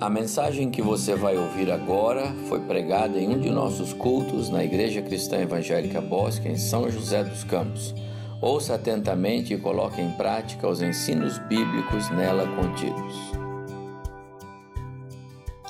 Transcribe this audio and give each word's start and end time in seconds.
A 0.00 0.10
mensagem 0.10 0.72
que 0.72 0.82
você 0.82 1.14
vai 1.14 1.36
ouvir 1.36 1.70
agora 1.70 2.34
foi 2.48 2.58
pregada 2.58 3.16
em 3.16 3.28
um 3.28 3.38
de 3.38 3.48
nossos 3.48 3.92
cultos 3.92 4.50
na 4.50 4.64
Igreja 4.64 5.00
Cristã 5.00 5.38
Evangélica 5.38 6.00
Bosque, 6.00 6.48
em 6.48 6.58
São 6.58 6.90
José 6.90 7.22
dos 7.22 7.44
Campos. 7.44 7.94
Ouça 8.42 8.74
atentamente 8.74 9.54
e 9.54 9.58
coloque 9.58 10.00
em 10.00 10.10
prática 10.10 10.66
os 10.66 10.82
ensinos 10.82 11.38
bíblicos 11.38 12.10
nela 12.10 12.44
contidos. 12.56 13.14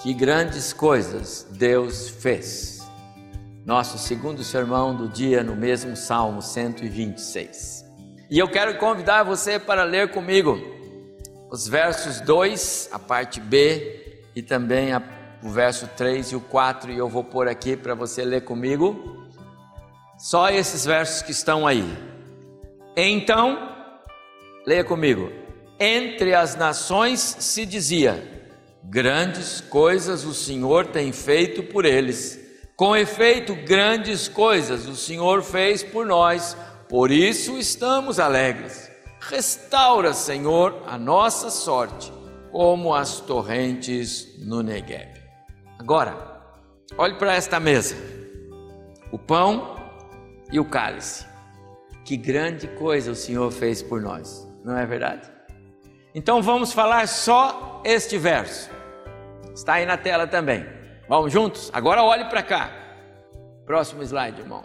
Que 0.02 0.14
grandes 0.14 0.72
coisas 0.72 1.46
Deus 1.50 2.08
fez! 2.08 2.80
Nosso 3.66 3.98
segundo 3.98 4.42
sermão 4.42 4.96
do 4.96 5.06
dia 5.06 5.44
no 5.44 5.54
mesmo 5.54 5.94
Salmo 5.96 6.40
126. 6.40 7.84
E 8.30 8.38
eu 8.38 8.48
quero 8.48 8.78
convidar 8.78 9.22
você 9.22 9.58
para 9.58 9.84
ler 9.84 10.10
comigo 10.12 10.58
os 11.50 11.68
versos 11.68 12.22
2, 12.22 12.88
a 12.90 12.98
parte 12.98 13.38
B 13.38 14.03
e 14.34 14.42
também 14.42 14.92
a, 14.92 15.02
o 15.42 15.48
verso 15.48 15.88
3 15.96 16.32
e 16.32 16.36
o 16.36 16.40
4, 16.40 16.90
e 16.90 16.98
eu 16.98 17.08
vou 17.08 17.22
pôr 17.22 17.48
aqui 17.48 17.76
para 17.76 17.94
você 17.94 18.24
ler 18.24 18.42
comigo. 18.42 19.22
Só 20.18 20.48
esses 20.48 20.84
versos 20.84 21.22
que 21.22 21.32
estão 21.32 21.66
aí. 21.66 21.84
Então, 22.96 23.58
leia 24.66 24.84
comigo. 24.84 25.30
Entre 25.78 26.34
as 26.34 26.56
nações 26.56 27.20
se 27.20 27.66
dizia: 27.66 28.48
Grandes 28.82 29.60
coisas 29.60 30.24
o 30.24 30.32
Senhor 30.32 30.86
tem 30.86 31.12
feito 31.12 31.62
por 31.62 31.84
eles. 31.84 32.40
Com 32.76 32.96
efeito, 32.96 33.54
grandes 33.54 34.26
coisas 34.28 34.88
o 34.88 34.96
Senhor 34.96 35.42
fez 35.42 35.82
por 35.82 36.06
nós, 36.06 36.56
por 36.88 37.10
isso 37.10 37.56
estamos 37.56 38.18
alegres. 38.18 38.90
Restaura, 39.20 40.12
Senhor, 40.12 40.82
a 40.86 40.98
nossa 40.98 41.50
sorte 41.50 42.12
como 42.54 42.94
as 42.94 43.18
torrentes 43.18 44.38
no 44.38 44.62
Negev. 44.62 45.08
Agora, 45.76 46.16
olhe 46.96 47.14
para 47.14 47.34
esta 47.34 47.58
mesa: 47.58 47.96
o 49.10 49.18
pão 49.18 49.74
e 50.52 50.60
o 50.60 50.64
cálice. 50.64 51.26
Que 52.04 52.16
grande 52.16 52.68
coisa 52.68 53.10
o 53.10 53.14
Senhor 53.16 53.50
fez 53.50 53.82
por 53.82 54.00
nós, 54.00 54.48
não 54.64 54.78
é 54.78 54.86
verdade? 54.86 55.28
Então 56.14 56.40
vamos 56.40 56.72
falar 56.72 57.08
só 57.08 57.82
este 57.84 58.16
verso. 58.16 58.70
Está 59.52 59.74
aí 59.74 59.86
na 59.86 59.96
tela 59.96 60.24
também. 60.24 60.64
Vamos 61.08 61.32
juntos? 61.32 61.72
Agora 61.72 62.04
olhe 62.04 62.26
para 62.26 62.42
cá. 62.42 62.70
Próximo 63.66 64.00
slide, 64.04 64.40
irmão. 64.40 64.62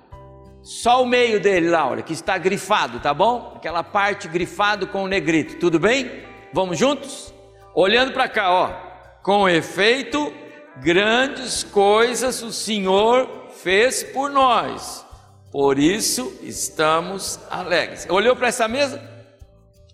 Só 0.62 1.02
o 1.02 1.08
meio 1.08 1.40
dele, 1.40 1.70
Laura, 1.70 2.03
que 2.03 2.14
está 2.14 2.38
grifado, 2.38 3.00
tá 3.00 3.16
bom? 3.16 3.53
Aquela 3.56 3.81
parte 3.81 4.28
grifado 4.28 4.86
com 4.86 5.06
o 5.06 5.08
negrito, 5.08 5.58
tudo 5.58 5.80
bem? 5.80 6.24
Vamos 6.53 6.78
juntos? 6.78 7.34
Olhando 7.73 8.12
para 8.12 8.28
cá, 8.28 8.52
ó, 8.52 8.73
com 9.22 9.48
efeito, 9.48 10.34
grandes 10.78 11.64
coisas 11.64 12.42
o 12.42 12.52
Senhor 12.52 13.48
fez 13.62 14.03
por 14.03 14.30
nós, 14.30 15.06
por 15.52 15.78
isso 15.78 16.38
estamos 16.42 17.40
alegres. 17.50 18.08
Olhou 18.09 18.36
para 18.36 18.47
essa 18.47 18.67
mesa? 18.67 19.02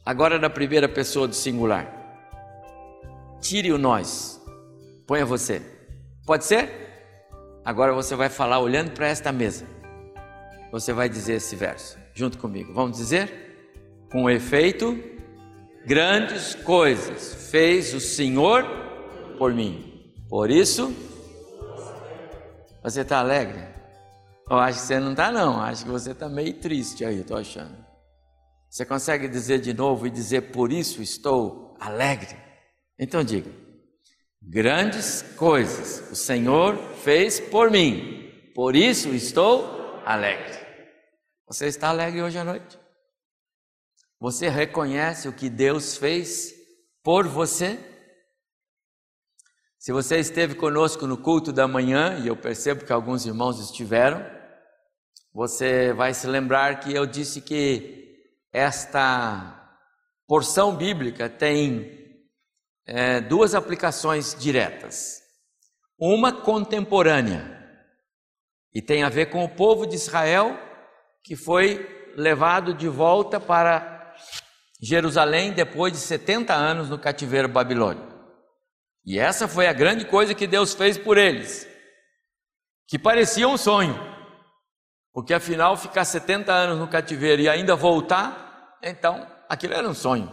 Agora 0.06 0.38
na 0.38 0.50
primeira 0.50 0.88
pessoa 0.88 1.28
do 1.28 1.36
singular. 1.36 1.92
Tire 3.42 3.72
o 3.72 3.78
nós, 3.78 4.42
ponha 5.08 5.26
você. 5.26 5.62
Pode 6.26 6.46
ser? 6.46 6.86
Agora 7.64 7.94
você 7.94 8.16
vai 8.16 8.30
falar 8.30 8.60
olhando 8.60 8.92
para 8.92 9.08
esta 9.08 9.32
mesa. 9.32 9.66
Você 10.72 10.94
vai 10.94 11.08
dizer 11.10 11.36
esse 11.36 11.56
verso 11.56 11.98
junto 12.14 12.38
comigo. 12.38 12.74
Vamos 12.74 12.98
dizer? 12.98 14.08
Com 14.12 14.30
efeito, 14.30 14.98
grandes 15.86 16.56
coisas 16.56 17.50
fez 17.50 17.94
o 17.94 18.00
Senhor 18.00 18.66
por 19.38 19.54
mim. 19.54 20.14
Por 20.28 20.50
isso, 20.50 20.94
você 22.84 23.02
está 23.02 23.20
alegre? 23.20 23.64
Eu 24.50 24.58
acho 24.58 24.80
que 24.80 24.86
você 24.86 25.00
não 25.00 25.12
está, 25.12 25.32
não. 25.32 25.62
Acho 25.62 25.86
que 25.86 25.90
você 25.90 26.12
está 26.12 26.30
meio 26.30 26.54
triste 26.54 27.04
aí, 27.04 27.22
estou 27.22 27.38
achando. 27.38 27.76
Você 28.70 28.86
consegue 28.86 29.28
dizer 29.28 29.60
de 29.60 29.74
novo 29.74 30.06
e 30.06 30.10
dizer 30.10 30.52
por 30.52 30.72
isso 30.72 31.02
estou 31.02 31.78
alegre? 31.80 32.36
Então 33.00 33.24
diga: 33.24 33.50
grandes 34.42 35.22
coisas 35.38 36.12
o 36.12 36.16
Senhor 36.16 36.78
fez 37.04 37.40
por 37.40 37.72
mim, 37.72 38.32
por 38.54 38.76
isso 38.76 39.10
estou 39.10 40.02
alegre. 40.06 40.60
Você 41.48 41.68
está 41.68 41.90
alegre 41.90 42.22
hoje 42.22 42.38
à 42.38 42.44
noite? 42.44 42.85
Você 44.26 44.50
reconhece 44.50 45.28
o 45.28 45.34
que 45.34 45.52
Deus 45.52 45.98
fez 45.98 46.52
por 47.04 47.28
você? 47.28 47.78
Se 49.78 49.92
você 49.92 50.18
esteve 50.18 50.56
conosco 50.56 51.06
no 51.06 51.16
culto 51.16 51.54
da 51.54 51.68
manhã, 51.68 52.18
e 52.18 52.28
eu 52.28 52.36
percebo 52.36 52.84
que 52.84 52.92
alguns 52.92 53.28
irmãos 53.28 53.60
estiveram, 53.60 54.26
você 55.32 55.94
vai 55.94 56.12
se 56.12 56.26
lembrar 56.26 56.80
que 56.80 56.92
eu 56.92 57.06
disse 57.06 57.40
que 57.40 58.16
esta 58.52 59.80
porção 60.26 60.76
bíblica 60.76 61.30
tem 61.30 62.26
é, 62.84 63.22
duas 63.22 63.54
aplicações 63.54 64.34
diretas. 64.34 65.22
Uma 66.00 66.42
contemporânea, 66.42 67.64
e 68.74 68.82
tem 68.82 69.04
a 69.04 69.10
ver 69.10 69.28
com 69.28 69.46
o 69.46 69.56
povo 69.56 69.86
de 69.86 69.94
Israel 69.94 70.58
que 71.24 71.36
foi 71.36 71.88
levado 72.18 72.74
de 72.74 72.88
volta 72.88 73.40
para 73.40 73.95
Jerusalém 74.86 75.52
depois 75.52 75.92
de 75.92 75.98
70 75.98 76.54
anos 76.54 76.90
no 76.90 77.00
cativeiro 77.00 77.50
babilônico. 77.50 78.14
E 79.04 79.18
essa 79.18 79.48
foi 79.48 79.66
a 79.66 79.74
grande 79.74 80.06
coisa 80.06 80.36
que 80.36 80.46
Deus 80.46 80.76
fez 80.76 80.96
por 80.96 81.18
eles, 81.18 81.68
que 82.88 83.00
parecia 83.00 83.48
um 83.48 83.58
sonho, 83.58 83.96
porque 85.12 85.34
afinal 85.34 85.76
ficar 85.76 86.06
70 86.06 86.54
anos 86.54 86.78
no 86.78 86.88
cativeiro 86.88 87.42
e 87.42 87.50
ainda 87.50 87.76
voltar, 87.76 88.78
então 88.84 89.28
aquilo 89.50 89.74
era 89.74 89.90
um 89.90 89.94
sonho. 89.96 90.30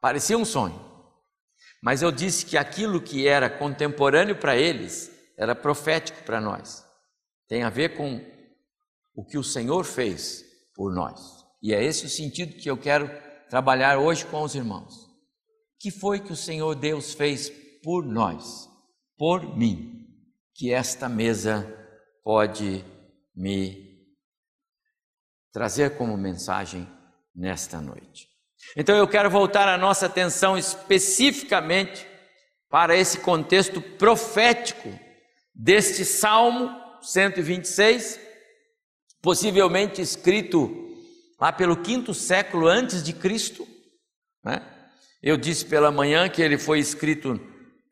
Parecia 0.00 0.38
um 0.38 0.44
sonho. 0.44 0.86
Mas 1.82 2.02
eu 2.02 2.12
disse 2.12 2.46
que 2.46 2.56
aquilo 2.56 3.00
que 3.00 3.26
era 3.26 3.50
contemporâneo 3.50 4.36
para 4.36 4.56
eles 4.56 5.10
era 5.36 5.56
profético 5.56 6.22
para 6.22 6.40
nós. 6.40 6.84
Tem 7.48 7.64
a 7.64 7.70
ver 7.70 7.96
com 7.96 8.24
o 9.12 9.24
que 9.24 9.38
o 9.38 9.42
Senhor 9.42 9.84
fez 9.84 10.44
por 10.74 10.94
nós. 10.94 11.37
E 11.62 11.74
é 11.74 11.82
esse 11.82 12.06
o 12.06 12.08
sentido 12.08 12.56
que 12.56 12.70
eu 12.70 12.76
quero 12.76 13.10
trabalhar 13.48 13.98
hoje 13.98 14.24
com 14.26 14.42
os 14.42 14.54
irmãos. 14.54 15.08
Que 15.80 15.90
foi 15.90 16.20
que 16.20 16.32
o 16.32 16.36
Senhor 16.36 16.74
Deus 16.74 17.14
fez 17.14 17.50
por 17.82 18.04
nós, 18.04 18.68
por 19.16 19.56
mim, 19.56 20.06
que 20.54 20.72
esta 20.72 21.08
mesa 21.08 21.66
pode 22.22 22.84
me 23.34 23.88
trazer 25.52 25.96
como 25.96 26.16
mensagem 26.16 26.86
nesta 27.34 27.80
noite. 27.80 28.28
Então 28.76 28.96
eu 28.96 29.08
quero 29.08 29.30
voltar 29.30 29.68
a 29.68 29.78
nossa 29.78 30.06
atenção 30.06 30.58
especificamente 30.58 32.06
para 32.68 32.96
esse 32.96 33.20
contexto 33.20 33.80
profético 33.80 34.88
deste 35.54 36.04
Salmo 36.04 36.70
126, 37.00 38.20
possivelmente 39.22 40.02
escrito 40.02 40.87
lá 41.40 41.52
pelo 41.52 41.76
quinto 41.76 42.12
século 42.12 42.66
antes 42.66 43.02
de 43.02 43.12
Cristo. 43.12 43.66
Né? 44.44 44.60
Eu 45.22 45.36
disse 45.36 45.64
pela 45.64 45.90
manhã 45.90 46.28
que 46.28 46.42
ele 46.42 46.58
foi 46.58 46.78
escrito 46.78 47.40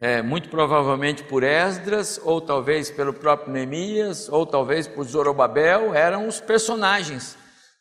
é, 0.01 0.21
muito 0.21 0.49
provavelmente 0.49 1.25
por 1.25 1.43
Esdras, 1.43 2.21
ou 2.23 2.41
talvez 2.41 2.91
pelo 2.91 3.15
próprio 3.15 3.53
Neemias, 3.53 4.29
ou 4.29 4.45
talvez 4.45 4.87
por 4.87 5.05
Zorobabel, 5.05 5.95
eram 5.95 6.29
os 6.29 6.41
personagens 6.41 7.37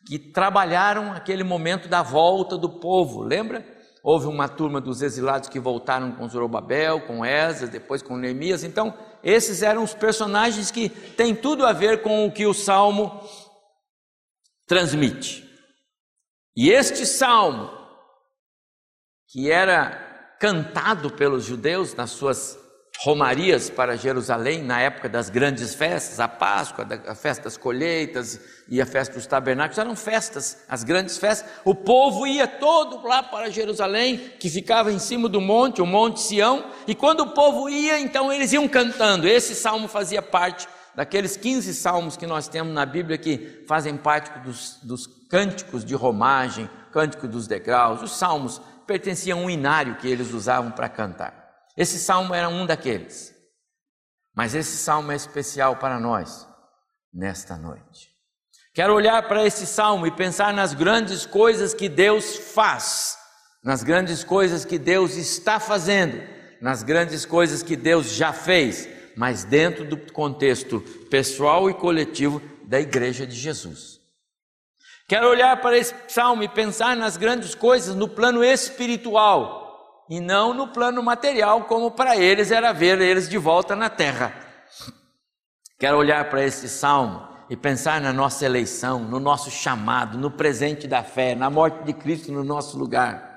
que 0.08 0.18
trabalharam 0.18 1.12
aquele 1.12 1.44
momento 1.44 1.90
da 1.90 2.02
volta 2.02 2.58
do 2.58 2.70
povo, 2.70 3.22
lembra? 3.22 3.66
Houve 4.04 4.28
uma 4.28 4.48
turma 4.48 4.80
dos 4.80 5.02
exilados 5.02 5.50
que 5.50 5.60
voltaram 5.60 6.12
com 6.12 6.30
Zorobabel, 6.30 7.02
com 7.02 7.26
Esdras, 7.26 7.72
depois 7.72 8.04
com 8.04 8.16
Neemias. 8.16 8.64
Então, 8.64 8.94
esses 9.24 9.64
eram 9.64 9.84
os 9.84 9.96
personagens 9.96 10.70
que 10.70 10.90
têm 10.90 11.34
tudo 11.34 11.66
a 11.66 11.74
ver 11.74 12.04
com 12.04 12.28
o 12.28 12.32
que 12.32 12.46
o 12.46 12.54
Salmo 12.54 13.20
transmite. 14.68 15.45
E 16.56 16.70
este 16.72 17.06
salmo, 17.06 17.70
que 19.28 19.52
era 19.52 20.38
cantado 20.40 21.12
pelos 21.12 21.44
judeus 21.44 21.94
nas 21.94 22.12
suas 22.12 22.58
romarias 23.00 23.70
para 23.70 23.98
Jerusalém, 23.98 24.64
na 24.64 24.80
época 24.80 25.10
das 25.10 25.30
grandes 25.30 25.76
festas, 25.76 26.18
a 26.20 26.30
Páscoa, 26.30 26.88
a 27.08 27.14
festa 27.14 27.44
das 27.44 27.58
colheitas 27.58 28.40
e 28.70 28.82
a 28.82 28.86
festa 28.86 29.16
dos 29.16 29.28
tabernáculos, 29.28 29.78
eram 29.78 29.98
festas, 29.98 30.64
as 30.70 30.84
grandes 30.84 31.18
festas. 31.18 31.50
O 31.66 31.76
povo 31.76 32.26
ia 32.26 32.48
todo 32.48 33.06
lá 33.06 33.22
para 33.22 33.52
Jerusalém, 33.52 34.18
que 34.40 34.50
ficava 34.50 34.94
em 34.94 35.00
cima 35.00 35.28
do 35.28 35.42
monte, 35.42 35.82
o 35.82 35.86
Monte 35.86 36.22
Sião, 36.22 36.72
e 36.88 36.96
quando 36.96 37.22
o 37.22 37.32
povo 37.32 37.70
ia, 37.70 38.00
então 38.00 38.32
eles 38.32 38.54
iam 38.54 38.68
cantando. 38.68 39.28
Esse 39.28 39.54
salmo 39.54 39.90
fazia 39.90 40.22
parte 40.22 40.66
daqueles 40.96 41.36
15 41.36 41.74
salmos 41.74 42.18
que 42.18 42.26
nós 42.26 42.48
temos 42.48 42.74
na 42.74 42.86
Bíblia 42.86 43.18
que 43.18 43.64
fazem 43.68 43.98
parte 43.98 44.40
dos, 44.40 44.80
dos 44.82 45.08
cânticos 45.30 45.84
de 45.84 45.96
romagem, 45.96 46.70
cântico 46.92 47.28
dos 47.28 47.48
degraus, 47.48 48.02
os 48.02 48.18
salmos 48.18 48.62
pertencia 48.88 49.34
a 49.34 49.38
um 49.38 49.50
inário 49.50 49.98
que 49.98 50.08
eles 50.08 50.32
usavam 50.32 50.72
para 50.72 50.88
cantar. 50.88 51.46
Esse 51.76 52.00
salmo 52.00 52.34
era 52.34 52.48
um 52.48 52.66
daqueles. 52.66 53.34
Mas 54.34 54.54
esse 54.54 54.78
salmo 54.78 55.12
é 55.12 55.16
especial 55.16 55.78
para 55.78 56.00
nós 56.00 56.48
nesta 57.14 57.58
noite. 57.58 58.14
Quero 58.74 58.94
olhar 58.94 59.26
para 59.28 59.46
esse 59.46 59.66
salmo 59.66 60.06
e 60.06 60.12
pensar 60.12 60.54
nas 60.54 60.74
grandes 60.74 61.26
coisas 61.26 61.74
que 61.74 61.88
Deus 61.88 62.36
faz, 62.36 63.18
nas 63.64 63.84
grandes 63.84 64.24
coisas 64.24 64.66
que 64.66 64.78
Deus 64.78 65.16
está 65.16 65.60
fazendo, 65.60 66.22
nas 66.62 66.84
grandes 66.84 67.26
coisas 67.26 67.64
que 67.64 67.78
Deus 67.78 68.12
já 68.12 68.34
fez, 68.34 68.88
mas 69.16 69.44
dentro 69.44 69.86
do 69.86 69.98
contexto 70.12 70.82
pessoal 71.10 71.70
e 71.70 71.74
coletivo 71.74 72.42
da 72.64 72.80
igreja 72.80 73.26
de 73.26 73.36
Jesus. 73.36 74.00
Quero 75.08 75.30
olhar 75.30 75.62
para 75.62 75.78
esse 75.78 75.94
salmo 76.08 76.44
e 76.44 76.48
pensar 76.48 76.96
nas 76.96 77.16
grandes 77.16 77.54
coisas 77.54 77.96
no 77.96 78.08
plano 78.08 78.44
espiritual, 78.44 80.06
e 80.10 80.20
não 80.20 80.54
no 80.54 80.68
plano 80.68 81.02
material, 81.02 81.66
como 81.66 81.92
para 81.92 82.18
eles 82.18 82.52
era 82.52 82.74
ver 82.74 83.00
eles 83.00 83.30
de 83.30 83.38
volta 83.38 83.76
na 83.76 83.90
terra. 83.90 84.34
Quero 85.80 85.98
olhar 85.98 86.30
para 86.30 86.44
esse 86.44 86.68
salmo 86.70 87.28
e 87.50 87.56
pensar 87.56 88.02
na 88.02 88.12
nossa 88.12 88.46
eleição, 88.46 89.00
no 89.00 89.20
nosso 89.20 89.52
chamado, 89.52 90.18
no 90.18 90.32
presente 90.32 90.88
da 90.88 91.04
fé, 91.04 91.36
na 91.36 91.50
morte 91.50 91.84
de 91.84 91.94
Cristo 91.94 92.32
no 92.32 92.44
nosso 92.44 92.78
lugar. 92.78 93.35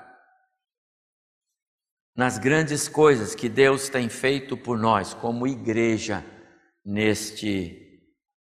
Nas 2.15 2.37
grandes 2.37 2.87
coisas 2.87 3.33
que 3.35 3.47
Deus 3.47 3.89
tem 3.89 4.09
feito 4.09 4.57
por 4.57 4.77
nós, 4.77 5.13
como 5.13 5.47
igreja, 5.47 6.25
neste 6.83 8.01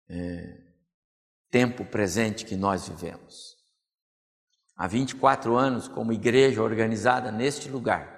é, 0.10 0.58
tempo 1.50 1.86
presente 1.86 2.46
que 2.46 2.56
nós 2.56 2.88
vivemos 2.88 3.54
há 4.76 4.88
24 4.88 5.56
anos 5.56 5.88
como 5.88 6.14
igreja 6.14 6.62
organizada 6.62 7.32
neste 7.32 7.70
lugar, 7.70 8.12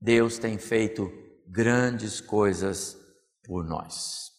Deus 0.00 0.38
tem 0.38 0.58
feito 0.58 1.12
grandes 1.46 2.20
coisas 2.20 2.96
por 3.44 3.64
nós. 3.64 4.30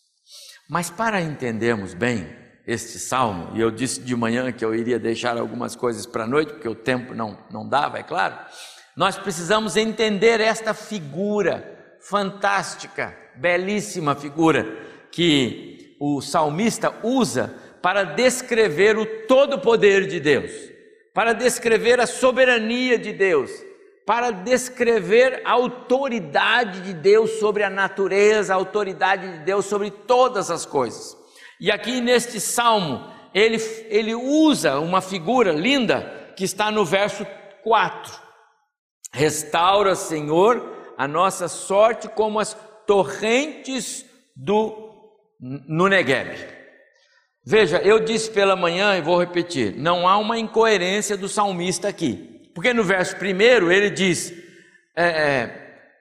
Mas 0.69 0.89
para 0.89 1.21
entendermos 1.21 1.93
bem 1.93 2.27
este 2.67 2.99
salmo, 2.99 3.55
e 3.55 3.61
eu 3.61 3.71
disse 3.71 4.01
de 4.01 4.15
manhã 4.15 4.51
que 4.51 4.63
eu 4.63 4.75
iria 4.75 4.99
deixar 4.99 5.37
algumas 5.37 5.75
coisas 5.75 6.05
para 6.05 6.25
a 6.25 6.27
noite, 6.27 6.53
porque 6.53 6.67
o 6.67 6.75
tempo 6.75 7.15
não, 7.15 7.37
não 7.49 7.67
dava, 7.67 7.97
é 7.97 8.03
claro, 8.03 8.37
nós 8.95 9.17
precisamos 9.17 9.77
entender 9.77 10.39
esta 10.39 10.73
figura 10.73 11.97
fantástica, 11.99 13.15
belíssima 13.35 14.15
figura 14.15 14.65
que 15.11 15.95
o 15.99 16.21
salmista 16.21 16.93
usa 17.03 17.53
para 17.81 18.03
descrever 18.03 18.97
o 18.97 19.05
todo 19.27 19.59
poder 19.59 20.07
de 20.07 20.19
Deus 20.19 20.69
para 21.19 21.33
descrever 21.33 21.99
a 21.99 22.07
soberania 22.07 22.97
de 22.97 23.11
Deus, 23.11 23.51
para 24.05 24.31
descrever 24.31 25.41
a 25.43 25.51
autoridade 25.51 26.81
de 26.81 26.93
Deus 26.93 27.31
sobre 27.39 27.61
a 27.61 27.69
natureza, 27.69 28.53
a 28.53 28.55
autoridade 28.55 29.29
de 29.29 29.39
Deus 29.39 29.65
sobre 29.65 29.91
todas 29.91 30.49
as 30.49 30.65
coisas. 30.65 31.17
E 31.59 31.71
aqui 31.71 31.99
neste 31.99 32.39
salmo, 32.39 33.11
ele, 33.33 33.57
ele 33.89 34.15
usa 34.15 34.79
uma 34.79 35.01
figura 35.01 35.51
linda 35.51 36.31
que 36.35 36.45
está 36.45 36.71
no 36.71 36.85
verso 36.85 37.27
4. 37.63 38.28
Restaura, 39.11 39.95
Senhor, 39.95 40.93
a 40.97 41.07
nossa 41.07 41.47
sorte 41.47 42.07
como 42.07 42.39
as 42.39 42.55
torrentes 42.85 44.05
do 44.35 44.87
no. 45.39 45.89
Veja, 47.45 47.77
eu 47.77 47.99
disse 47.99 48.29
pela 48.29 48.55
manhã 48.55 48.97
e 48.97 49.01
vou 49.01 49.19
repetir: 49.19 49.75
não 49.77 50.07
há 50.07 50.17
uma 50.17 50.37
incoerência 50.37 51.17
do 51.17 51.27
salmista 51.29 51.87
aqui, 51.87 52.49
porque 52.53 52.73
no 52.73 52.83
verso 52.83 53.15
primeiro 53.15 53.71
ele 53.71 53.89
diz, 53.89 54.31
é, 54.95 55.05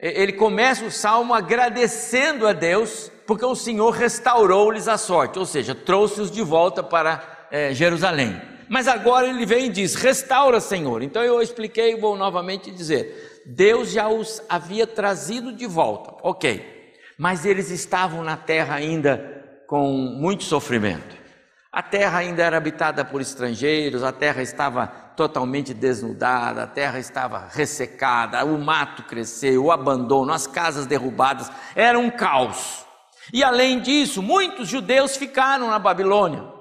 é, 0.00 0.20
ele 0.20 0.32
começa 0.32 0.84
o 0.84 0.90
salmo 0.90 1.32
agradecendo 1.32 2.46
a 2.46 2.52
Deus, 2.52 3.10
porque 3.26 3.44
o 3.44 3.54
Senhor 3.54 3.90
restaurou-lhes 3.90 4.88
a 4.88 4.98
sorte, 4.98 5.38
ou 5.38 5.46
seja, 5.46 5.74
trouxe-os 5.74 6.30
de 6.30 6.42
volta 6.42 6.82
para 6.82 7.46
é, 7.50 7.72
Jerusalém. 7.72 8.57
Mas 8.68 8.86
agora 8.86 9.26
ele 9.26 9.46
vem 9.46 9.66
e 9.66 9.70
diz: 9.70 9.94
restaura, 9.94 10.60
Senhor. 10.60 11.02
Então 11.02 11.22
eu 11.22 11.40
expliquei 11.40 11.92
e 11.92 12.00
vou 12.00 12.16
novamente 12.16 12.70
dizer: 12.70 13.42
Deus 13.46 13.90
já 13.90 14.08
os 14.08 14.42
havia 14.48 14.86
trazido 14.86 15.52
de 15.52 15.66
volta, 15.66 16.14
ok, 16.22 16.94
mas 17.16 17.46
eles 17.46 17.70
estavam 17.70 18.22
na 18.22 18.36
terra 18.36 18.74
ainda 18.74 19.62
com 19.66 19.88
muito 19.92 20.44
sofrimento. 20.44 21.16
A 21.70 21.82
terra 21.82 22.18
ainda 22.18 22.42
era 22.42 22.56
habitada 22.56 23.04
por 23.04 23.20
estrangeiros, 23.20 24.02
a 24.02 24.10
terra 24.10 24.42
estava 24.42 24.86
totalmente 24.86 25.74
desnudada, 25.74 26.62
a 26.62 26.66
terra 26.66 26.98
estava 26.98 27.48
ressecada, 27.50 28.44
o 28.44 28.58
mato 28.58 29.02
cresceu, 29.02 29.64
o 29.64 29.72
abandono, 29.72 30.32
as 30.32 30.46
casas 30.46 30.86
derrubadas, 30.86 31.50
era 31.74 31.98
um 31.98 32.10
caos. 32.10 32.86
E 33.32 33.44
além 33.44 33.80
disso, 33.80 34.22
muitos 34.22 34.68
judeus 34.68 35.16
ficaram 35.16 35.68
na 35.68 35.78
Babilônia. 35.78 36.57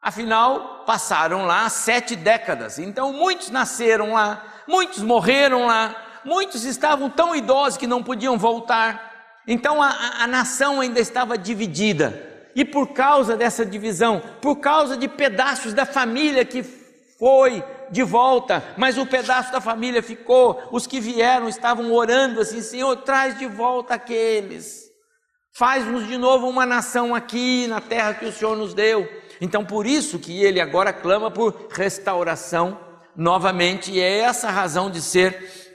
Afinal, 0.00 0.84
passaram 0.86 1.44
lá 1.44 1.68
sete 1.68 2.14
décadas, 2.14 2.78
então 2.78 3.12
muitos 3.12 3.50
nasceram 3.50 4.12
lá, 4.12 4.44
muitos 4.66 5.02
morreram 5.02 5.66
lá, 5.66 6.20
muitos 6.24 6.64
estavam 6.64 7.10
tão 7.10 7.34
idosos 7.34 7.76
que 7.76 7.86
não 7.86 8.02
podiam 8.02 8.38
voltar. 8.38 9.08
Então 9.46 9.82
a, 9.82 9.88
a, 9.88 10.24
a 10.24 10.26
nação 10.26 10.80
ainda 10.80 11.00
estava 11.00 11.36
dividida. 11.36 12.26
E 12.54 12.64
por 12.64 12.88
causa 12.88 13.36
dessa 13.36 13.64
divisão, 13.64 14.22
por 14.40 14.56
causa 14.56 14.96
de 14.96 15.08
pedaços 15.08 15.72
da 15.72 15.84
família 15.84 16.44
que 16.44 16.62
foi 16.62 17.64
de 17.90 18.02
volta, 18.02 18.62
mas 18.76 18.98
o 18.98 19.06
pedaço 19.06 19.50
da 19.50 19.60
família 19.60 20.02
ficou, 20.02 20.62
os 20.70 20.86
que 20.86 21.00
vieram 21.00 21.48
estavam 21.48 21.92
orando 21.92 22.40
assim: 22.40 22.60
Senhor, 22.60 22.96
traz 22.96 23.38
de 23.38 23.46
volta 23.46 23.94
aqueles, 23.94 24.84
faz-nos 25.52 26.06
de 26.06 26.16
novo 26.16 26.48
uma 26.48 26.66
nação 26.66 27.14
aqui 27.14 27.66
na 27.66 27.80
terra 27.80 28.14
que 28.14 28.26
o 28.26 28.32
Senhor 28.32 28.56
nos 28.56 28.74
deu. 28.74 29.08
Então, 29.40 29.64
por 29.64 29.86
isso 29.86 30.18
que 30.18 30.42
ele 30.42 30.60
agora 30.60 30.92
clama 30.92 31.30
por 31.30 31.68
restauração 31.70 32.78
novamente, 33.16 33.90
e 33.90 34.00
é 34.00 34.18
essa 34.18 34.48
a 34.48 34.52
razão 34.52 34.90
de 34.90 35.00
ser 35.02 35.68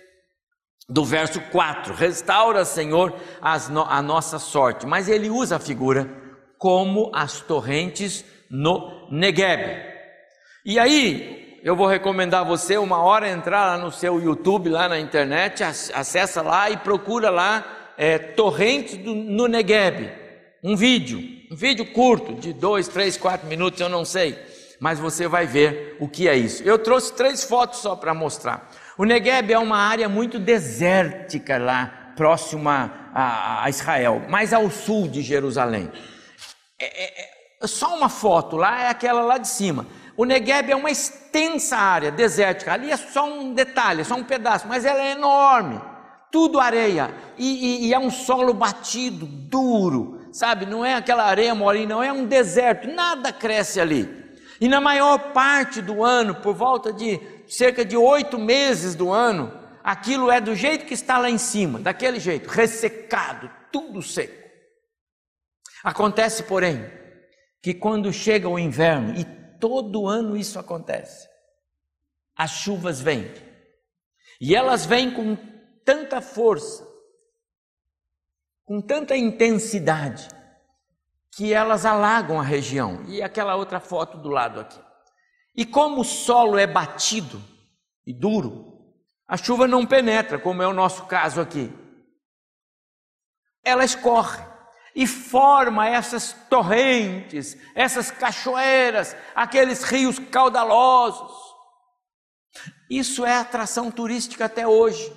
do 0.89 1.04
verso 1.04 1.39
4: 1.51 1.94
restaura, 1.94 2.65
Senhor, 2.65 3.13
a 3.42 4.01
nossa 4.01 4.39
sorte. 4.39 4.86
Mas 4.86 5.07
ele 5.07 5.30
usa 5.30 5.57
a 5.57 5.60
figura 5.60 6.10
como 6.57 7.12
as 7.13 7.41
torrentes 7.41 8.24
no 8.50 9.08
Negueb. 9.12 9.93
E 10.65 10.79
aí, 10.79 11.60
eu 11.63 11.75
vou 11.75 11.88
recomendar 11.88 12.41
a 12.41 12.46
você 12.46 12.77
uma 12.77 13.01
hora 13.01 13.29
entrar 13.29 13.65
lá 13.65 13.77
no 13.77 13.91
seu 13.91 14.22
YouTube, 14.22 14.70
lá 14.70 14.88
na 14.88 15.00
internet, 15.00 15.63
acessa 15.63 16.41
lá 16.41 16.70
e 16.70 16.77
procura 16.77 17.29
lá 17.29 17.65
é, 17.98 18.17
torrentes 18.17 18.98
do, 18.98 19.13
no 19.13 19.48
Negueb. 19.48 20.23
Um 20.63 20.77
vídeo, 20.77 21.20
um 21.51 21.55
vídeo 21.58 21.86
curto, 21.86 22.34
de 22.36 22.53
dois, 22.53 22.88
três, 22.88 23.17
quatro 23.17 23.46
minutos, 23.48 23.82
eu 23.82 23.89
não 23.89 24.05
sei, 24.05 24.39
mas 24.79 24.98
você 24.98 25.27
vai 25.27 25.46
ver 25.46 25.98
o 26.00 26.08
que 26.08 26.29
é 26.29 26.38
isso. 26.38 26.63
Eu 26.63 26.79
trouxe 26.79 27.13
três 27.13 27.43
fotos 27.43 27.79
só 27.79 27.98
para 27.98 28.13
mostrar. 28.13 28.72
O 28.98 29.03
Negueb 29.03 29.51
é 29.51 29.60
uma 29.60 29.77
área 29.77 30.08
muito 30.08 30.39
desértica 30.39 31.58
lá, 31.58 32.13
próxima 32.15 33.12
a, 33.13 33.65
a 33.65 33.70
Israel, 33.70 34.22
mais 34.29 34.53
ao 34.53 34.72
sul 34.72 35.10
de 35.10 35.22
Jerusalém. 35.22 35.91
É, 36.79 36.86
é, 36.86 37.25
é, 37.62 37.67
só 37.67 37.98
uma 37.98 38.08
foto 38.08 38.55
lá 38.55 38.84
é 38.84 38.88
aquela 38.88 39.22
lá 39.22 39.38
de 39.38 39.50
cima. 39.50 39.86
O 40.15 40.24
Negev 40.24 40.72
é 40.72 40.75
uma 40.75 40.91
extensa 40.91 41.75
área 41.75 42.12
desértica. 42.12 42.72
Ali 42.72 42.89
é 42.89 42.96
só 42.96 43.25
um 43.25 43.53
detalhe, 43.53 44.01
é 44.01 44.03
só 44.03 44.15
um 44.15 44.24
pedaço, 44.24 44.67
mas 44.67 44.86
ela 44.86 45.01
é 45.01 45.12
enorme. 45.12 45.82
Tudo 46.32 46.60
areia 46.60 47.13
e, 47.38 47.86
e, 47.86 47.88
e 47.88 47.93
é 47.93 48.00
um 48.00 48.10
solo 48.10 48.53
batido, 48.53 49.25
duro, 49.25 50.12
sabe? 50.34 50.66
Não 50.66 50.84
é 50.84 50.96
aquela 50.96 51.24
areia 51.24 51.56
molinha, 51.56 51.88
não 51.88 52.04
é 52.04 52.12
um 52.12 52.25
deserto. 52.25 52.88
Nada 52.88 53.32
cresce 53.32 53.80
ali. 53.80 54.24
E 54.60 54.68
na 54.68 54.82
maior 54.82 55.32
parte 55.32 55.82
do 55.82 56.04
ano, 56.04 56.36
por 56.36 56.56
volta 56.56 56.92
de 56.92 57.20
cerca 57.48 57.86
de 57.86 57.96
oito 57.96 58.40
meses 58.40 58.96
do 58.96 59.12
ano, 59.12 59.54
aquilo 59.84 60.32
é 60.32 60.42
do 60.42 60.56
jeito 60.56 60.86
que 60.86 60.94
está 60.94 61.18
lá 61.18 61.30
em 61.30 61.38
cima, 61.38 61.80
daquele 61.80 62.20
jeito, 62.20 62.50
ressecado, 62.50 63.50
tudo 63.72 64.02
seco. 64.02 64.44
Acontece, 65.84 66.44
porém, 66.44 66.90
que 67.62 67.74
quando 67.74 68.12
chega 68.12 68.48
o 68.48 68.58
inverno, 68.58 69.13
e 69.18 69.25
todo 69.60 70.08
ano 70.08 70.36
isso 70.36 70.58
acontece, 70.58 71.28
as 72.36 72.52
chuvas 72.52 73.02
vêm, 73.02 73.30
e 74.40 74.56
elas 74.56 74.86
vêm 74.86 75.12
com 75.12 75.38
tanta 75.84 76.22
força, 76.22 76.88
com 78.65 78.82
tanta 78.82 79.15
intensidade, 79.15 80.27
que 81.36 81.53
elas 81.53 81.86
alagam 81.86 82.39
a 82.39 82.43
região. 82.43 83.03
E 83.08 83.22
aquela 83.22 83.55
outra 83.55 83.79
foto 83.79 84.17
do 84.17 84.29
lado 84.29 84.60
aqui. 84.60 84.79
E 85.55 85.65
como 85.65 86.01
o 86.01 86.05
solo 86.05 86.58
é 86.58 86.65
batido 86.65 87.41
e 88.05 88.13
duro, 88.13 88.74
a 89.27 89.38
chuva 89.38 89.67
não 89.67 89.86
penetra, 89.86 90.39
como 90.39 90.62
é 90.62 90.67
o 90.67 90.74
nosso 90.74 91.05
caso 91.05 91.41
aqui. 91.41 91.72
Ela 93.63 93.84
escorre 93.84 94.43
e 94.96 95.08
forma 95.08 95.88
essas 95.88 96.34
torrentes, 96.50 97.58
essas 97.74 98.12
cachoeiras, 98.12 99.15
aqueles 99.34 99.84
rios 99.84 100.20
caudalosos. 100.20 101.53
Isso 102.89 103.25
é 103.25 103.36
atração 103.36 103.89
turística 103.89 104.46
até 104.46 104.67
hoje. 104.67 105.12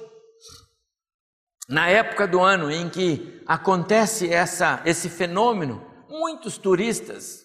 Na 1.68 1.88
época 1.88 2.28
do 2.28 2.40
ano 2.40 2.70
em 2.70 2.88
que 2.88 3.42
acontece 3.46 4.32
essa, 4.32 4.80
esse 4.84 5.08
fenômeno, 5.08 5.84
muitos 6.08 6.56
turistas 6.58 7.44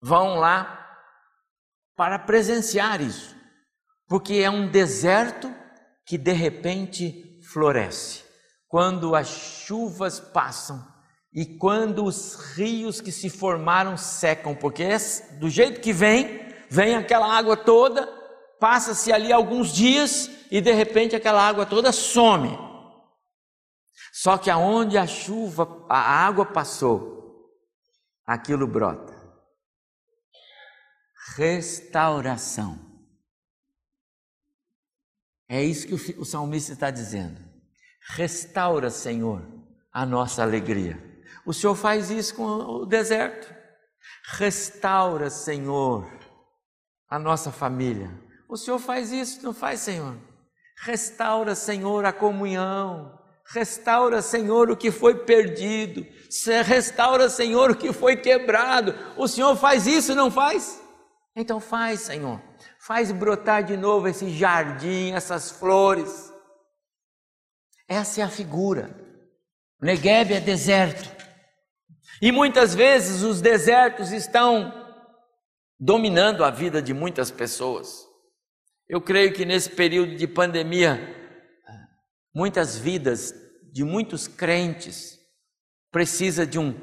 vão 0.00 0.36
lá 0.36 0.86
para 1.96 2.18
presenciar 2.18 3.00
isso, 3.00 3.34
porque 4.06 4.34
é 4.34 4.50
um 4.50 4.68
deserto 4.68 5.52
que 6.06 6.16
de 6.16 6.32
repente 6.32 7.40
floresce. 7.42 8.24
Quando 8.68 9.16
as 9.16 9.26
chuvas 9.26 10.20
passam 10.20 10.86
e 11.34 11.44
quando 11.58 12.04
os 12.04 12.36
rios 12.54 13.00
que 13.00 13.10
se 13.10 13.28
formaram 13.28 13.96
secam, 13.96 14.54
porque 14.54 14.84
é 14.84 14.98
do 15.40 15.50
jeito 15.50 15.80
que 15.80 15.92
vem, 15.92 16.46
vem 16.70 16.94
aquela 16.94 17.26
água 17.36 17.56
toda, 17.56 18.06
passa-se 18.60 19.12
ali 19.12 19.32
alguns 19.32 19.72
dias 19.72 20.30
e 20.50 20.60
de 20.60 20.72
repente 20.72 21.16
aquela 21.16 21.42
água 21.42 21.66
toda 21.66 21.90
some. 21.90 22.75
Só 24.26 24.36
que 24.36 24.50
aonde 24.50 24.98
a 24.98 25.06
chuva, 25.06 25.86
a 25.88 26.26
água 26.26 26.44
passou, 26.44 27.48
aquilo 28.26 28.66
brota. 28.66 29.14
Restauração. 31.36 32.76
É 35.48 35.62
isso 35.62 35.86
que 35.86 36.18
o 36.18 36.24
salmista 36.24 36.72
está 36.72 36.90
dizendo. 36.90 37.40
Restaura, 38.16 38.90
Senhor, 38.90 39.46
a 39.92 40.04
nossa 40.04 40.42
alegria. 40.42 41.00
O 41.46 41.52
Senhor 41.52 41.76
faz 41.76 42.10
isso 42.10 42.34
com 42.34 42.46
o 42.46 42.84
deserto. 42.84 43.54
Restaura, 44.38 45.30
Senhor, 45.30 46.04
a 47.08 47.16
nossa 47.16 47.52
família. 47.52 48.10
O 48.48 48.56
Senhor 48.56 48.80
faz 48.80 49.12
isso, 49.12 49.40
não 49.44 49.54
faz, 49.54 49.78
Senhor? 49.78 50.18
Restaura, 50.82 51.54
Senhor, 51.54 52.04
a 52.04 52.12
comunhão. 52.12 53.24
Restaura, 53.52 54.20
Senhor, 54.22 54.70
o 54.70 54.76
que 54.76 54.90
foi 54.90 55.24
perdido. 55.24 56.06
Restaura, 56.64 57.28
Senhor, 57.28 57.70
o 57.70 57.76
que 57.76 57.92
foi 57.92 58.16
quebrado. 58.16 58.94
O 59.16 59.28
Senhor 59.28 59.54
faz 59.56 59.86
isso, 59.86 60.14
não 60.14 60.30
faz? 60.30 60.82
Então 61.34 61.60
faz, 61.60 62.00
Senhor. 62.00 62.42
Faz 62.80 63.12
brotar 63.12 63.62
de 63.62 63.76
novo 63.76 64.08
esse 64.08 64.30
jardim, 64.30 65.12
essas 65.12 65.50
flores. 65.50 66.32
Essa 67.88 68.20
é 68.20 68.24
a 68.24 68.28
figura. 68.28 68.90
Negev 69.80 70.32
é 70.32 70.40
deserto. 70.40 71.14
E 72.20 72.32
muitas 72.32 72.74
vezes 72.74 73.22
os 73.22 73.40
desertos 73.40 74.10
estão 74.10 74.72
dominando 75.78 76.42
a 76.42 76.50
vida 76.50 76.80
de 76.80 76.94
muitas 76.94 77.30
pessoas. 77.30 78.06
Eu 78.88 79.00
creio 79.00 79.32
que 79.32 79.44
nesse 79.44 79.70
período 79.70 80.16
de 80.16 80.26
pandemia, 80.26 81.25
muitas 82.36 82.76
vidas 82.76 83.34
de 83.72 83.82
muitos 83.82 84.28
crentes 84.28 85.18
precisa 85.90 86.46
de 86.46 86.58
um, 86.58 86.74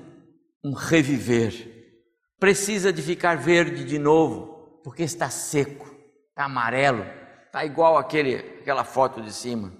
um 0.64 0.74
reviver, 0.74 2.02
precisa 2.40 2.92
de 2.92 3.04
ficar 3.04 3.38
verde 3.38 3.84
de 3.84 4.00
novo, 4.00 4.82
porque 4.84 5.04
está 5.04 5.30
seco, 5.30 5.86
está 6.30 6.46
amarelo, 6.46 7.06
está 7.46 7.64
igual 7.64 8.00
aquele, 8.00 8.38
aquela 8.62 8.84
foto 8.84 9.22
de 9.22 9.32
cima. 9.32 9.72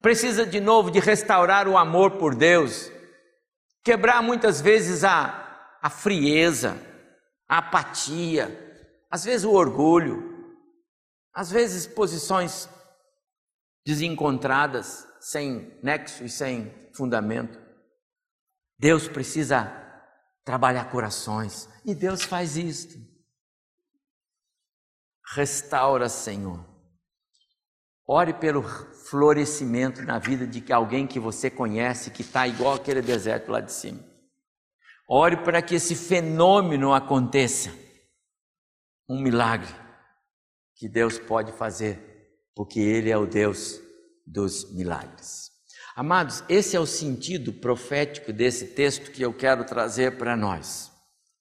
Precisa 0.00 0.44
de 0.44 0.58
novo 0.58 0.90
de 0.90 0.98
restaurar 0.98 1.68
o 1.68 1.78
amor 1.78 2.18
por 2.18 2.34
Deus, 2.34 2.90
quebrar 3.84 4.24
muitas 4.24 4.60
vezes 4.60 5.04
a, 5.04 5.78
a 5.80 5.88
frieza, 5.88 6.76
a 7.48 7.58
apatia, 7.58 8.50
às 9.08 9.24
vezes 9.24 9.44
o 9.44 9.52
orgulho, 9.52 10.58
às 11.32 11.52
vezes 11.52 11.86
posições 11.86 12.68
desencontradas 13.86 15.08
sem 15.20 15.78
nexo 15.82 16.24
e 16.24 16.28
sem 16.28 16.72
fundamento. 16.94 17.60
Deus 18.78 19.06
precisa 19.06 19.70
trabalhar 20.44 20.90
corações 20.90 21.68
e 21.84 21.94
Deus 21.94 22.22
faz 22.22 22.56
isto. 22.56 22.98
Restaura, 25.34 26.08
Senhor. 26.08 26.68
Ore 28.08 28.34
pelo 28.34 28.62
florescimento 28.62 30.02
na 30.02 30.18
vida 30.18 30.46
de 30.46 30.72
alguém 30.72 31.06
que 31.06 31.20
você 31.20 31.48
conhece 31.48 32.10
que 32.10 32.22
está 32.22 32.48
igual 32.48 32.74
aquele 32.74 33.00
deserto 33.00 33.52
lá 33.52 33.60
de 33.60 33.70
cima. 33.70 34.02
Ore 35.08 35.36
para 35.44 35.62
que 35.62 35.76
esse 35.76 35.94
fenômeno 35.94 36.92
aconteça. 36.92 37.70
Um 39.08 39.20
milagre 39.20 39.72
que 40.74 40.88
Deus 40.88 41.18
pode 41.18 41.52
fazer, 41.52 42.00
porque 42.54 42.80
Ele 42.80 43.10
é 43.10 43.18
o 43.18 43.26
Deus 43.26 43.80
dos 44.30 44.72
milagres. 44.72 45.50
Amados, 45.96 46.44
esse 46.48 46.76
é 46.76 46.80
o 46.80 46.86
sentido 46.86 47.52
profético 47.52 48.32
desse 48.32 48.68
texto 48.68 49.10
que 49.10 49.22
eu 49.22 49.34
quero 49.34 49.64
trazer 49.64 50.16
para 50.16 50.36
nós. 50.36 50.90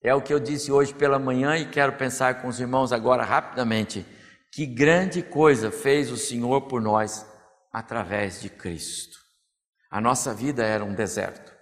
É 0.04 0.14
o 0.16 0.22
que 0.22 0.34
eu 0.34 0.40
disse 0.40 0.72
hoje 0.72 0.94
pela 0.94 1.20
manhã 1.20 1.58
e 1.58 1.70
quero 1.70 1.94
pensar 1.98 2.42
com 2.42 2.48
os 2.48 2.60
irmãos 2.60 2.92
agora 2.92 3.24
rapidamente. 3.24 4.06
Que 4.52 4.66
grande 4.66 5.22
coisa 5.22 5.72
fez 5.72 6.12
o 6.12 6.18
Senhor 6.18 6.62
por 6.62 6.82
nós 6.82 7.26
através 7.72 8.42
de 8.42 8.50
Cristo. 8.50 9.20
A 9.92 10.02
nossa 10.02 10.34
vida 10.34 10.64
era 10.64 10.84
um 10.84 10.96
deserto. 10.96 11.54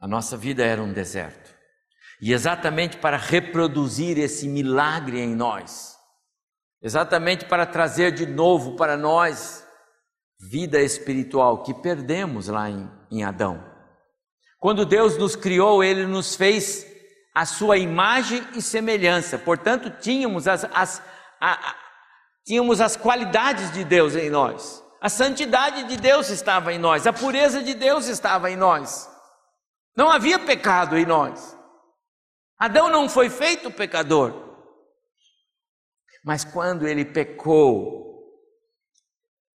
A 0.00 0.06
nossa 0.06 0.36
vida 0.36 0.64
era 0.64 0.82
um 0.82 0.92
deserto. 0.92 1.54
E 2.20 2.32
exatamente 2.32 2.98
para 2.98 3.16
reproduzir 3.16 4.18
esse 4.18 4.48
milagre 4.48 5.20
em 5.20 5.34
nós, 5.34 5.93
exatamente 6.84 7.46
para 7.46 7.64
trazer 7.64 8.12
de 8.12 8.26
novo 8.26 8.76
para 8.76 8.94
nós 8.94 9.66
vida 10.38 10.82
espiritual 10.82 11.62
que 11.62 11.72
perdemos 11.72 12.48
lá 12.48 12.68
em, 12.68 12.90
em 13.10 13.24
Adão. 13.24 13.64
Quando 14.60 14.84
Deus 14.84 15.16
nos 15.16 15.34
criou, 15.34 15.82
Ele 15.82 16.06
nos 16.06 16.36
fez 16.36 16.86
a 17.34 17.46
sua 17.46 17.78
imagem 17.78 18.46
e 18.54 18.60
semelhança, 18.60 19.38
portanto, 19.38 19.90
tínhamos 19.98 20.46
as, 20.46 20.64
as, 20.72 21.02
a, 21.40 21.52
a, 21.52 21.74
tínhamos 22.44 22.80
as 22.82 22.96
qualidades 22.96 23.72
de 23.72 23.82
Deus 23.82 24.14
em 24.14 24.28
nós, 24.28 24.84
a 25.00 25.08
santidade 25.08 25.84
de 25.84 25.96
Deus 25.96 26.28
estava 26.28 26.72
em 26.72 26.78
nós, 26.78 27.06
a 27.06 27.12
pureza 27.12 27.62
de 27.62 27.74
Deus 27.74 28.06
estava 28.06 28.50
em 28.50 28.56
nós, 28.56 29.08
não 29.96 30.10
havia 30.10 30.38
pecado 30.38 30.98
em 30.98 31.06
nós. 31.06 31.58
Adão 32.58 32.88
não 32.88 33.08
foi 33.08 33.28
feito 33.28 33.70
pecador, 33.70 34.43
mas 36.24 36.42
quando 36.42 36.88
ele 36.88 37.04
pecou, 37.04 38.02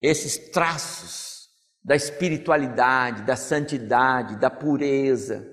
esses 0.02 0.50
traços 0.50 1.48
da 1.84 1.96
espiritualidade, 1.96 3.22
da 3.22 3.36
santidade, 3.36 4.36
da 4.38 4.50
pureza, 4.50 5.48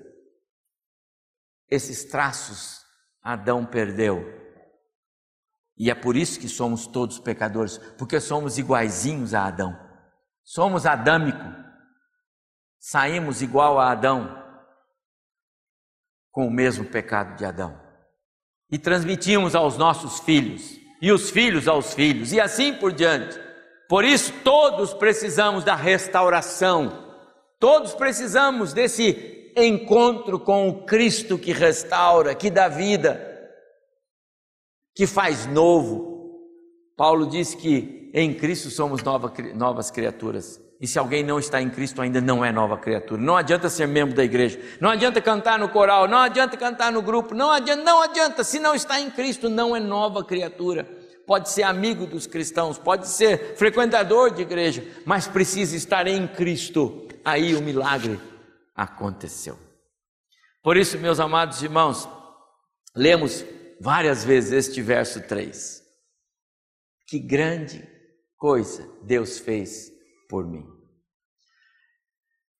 esses 1.69 2.03
traços 2.05 2.83
Adão 3.21 3.63
perdeu. 3.63 4.41
E 5.77 5.89
é 5.89 5.95
por 5.95 6.15
isso 6.17 6.39
que 6.39 6.49
somos 6.49 6.87
todos 6.87 7.19
pecadores, 7.19 7.77
porque 7.97 8.19
somos 8.19 8.57
iguaizinhos 8.57 9.33
a 9.33 9.45
Adão. 9.45 9.79
Somos 10.43 10.85
adâmico. 10.85 11.43
Saímos 12.79 13.41
igual 13.41 13.79
a 13.79 13.91
Adão 13.91 14.41
com 16.31 16.47
o 16.47 16.51
mesmo 16.51 16.85
pecado 16.85 17.37
de 17.37 17.45
Adão. 17.45 17.79
E 18.69 18.77
transmitimos 18.77 19.55
aos 19.55 19.77
nossos 19.77 20.19
filhos 20.19 20.82
e 21.03 21.11
os 21.11 21.29
filhos 21.29 21.67
aos 21.67 21.93
filhos, 21.93 22.31
e 22.31 22.39
assim 22.39 22.73
por 22.73 22.93
diante. 22.93 23.37
Por 23.89 24.05
isso, 24.05 24.31
todos 24.41 24.93
precisamos 24.93 25.65
da 25.65 25.75
restauração, 25.75 27.13
todos 27.59 27.93
precisamos 27.93 28.71
desse 28.71 29.51
encontro 29.57 30.39
com 30.39 30.69
o 30.69 30.85
Cristo 30.85 31.37
que 31.37 31.51
restaura, 31.51 32.33
que 32.33 32.49
dá 32.49 32.69
vida, 32.69 33.21
que 34.95 35.05
faz 35.05 35.45
novo. 35.45 36.39
Paulo 36.95 37.27
diz 37.27 37.53
que 37.53 38.09
em 38.13 38.33
Cristo 38.33 38.69
somos 38.69 39.03
nova, 39.03 39.33
novas 39.53 39.91
criaturas. 39.91 40.61
E 40.83 40.87
se 40.87 40.99
alguém 40.99 41.23
não 41.23 41.39
está 41.39 41.61
em 41.61 41.69
Cristo, 41.69 42.01
ainda 42.01 42.19
não 42.19 42.43
é 42.43 42.51
nova 42.51 42.77
criatura. 42.77 43.21
Não 43.21 43.37
adianta 43.37 43.69
ser 43.69 43.87
membro 43.87 44.13
da 44.13 44.21
igreja, 44.21 44.59
não 44.81 44.89
adianta 44.89 45.21
cantar 45.21 45.57
no 45.57 45.69
coral, 45.69 46.09
não 46.09 46.17
adianta 46.17 46.57
cantar 46.57 46.91
no 46.91 47.01
grupo, 47.01 47.33
não 47.33 47.51
adianta, 47.51 47.83
não 47.85 48.01
adianta. 48.01 48.43
Se 48.43 48.59
não 48.59 48.75
está 48.75 48.99
em 48.99 49.09
Cristo, 49.09 49.47
não 49.47 49.73
é 49.73 49.79
nova 49.79 50.25
criatura. 50.25 50.83
Pode 51.25 51.49
ser 51.49 51.63
amigo 51.63 52.05
dos 52.05 52.27
cristãos, 52.27 52.77
pode 52.77 53.07
ser 53.07 53.55
frequentador 53.55 54.33
de 54.33 54.41
igreja, 54.41 54.85
mas 55.05 55.25
precisa 55.25 55.73
estar 55.77 56.05
em 56.05 56.27
Cristo. 56.27 57.07
Aí 57.23 57.55
o 57.55 57.61
milagre 57.61 58.19
aconteceu. 58.75 59.57
Por 60.61 60.75
isso, 60.75 60.99
meus 60.99 61.21
amados 61.21 61.63
irmãos, 61.63 62.09
lemos 62.93 63.45
várias 63.79 64.25
vezes 64.25 64.51
este 64.51 64.81
verso 64.81 65.21
3. 65.21 65.81
Que 67.07 67.19
grande 67.19 67.87
coisa 68.35 68.85
Deus 69.01 69.39
fez 69.39 69.89
por 70.27 70.45
mim. 70.45 70.72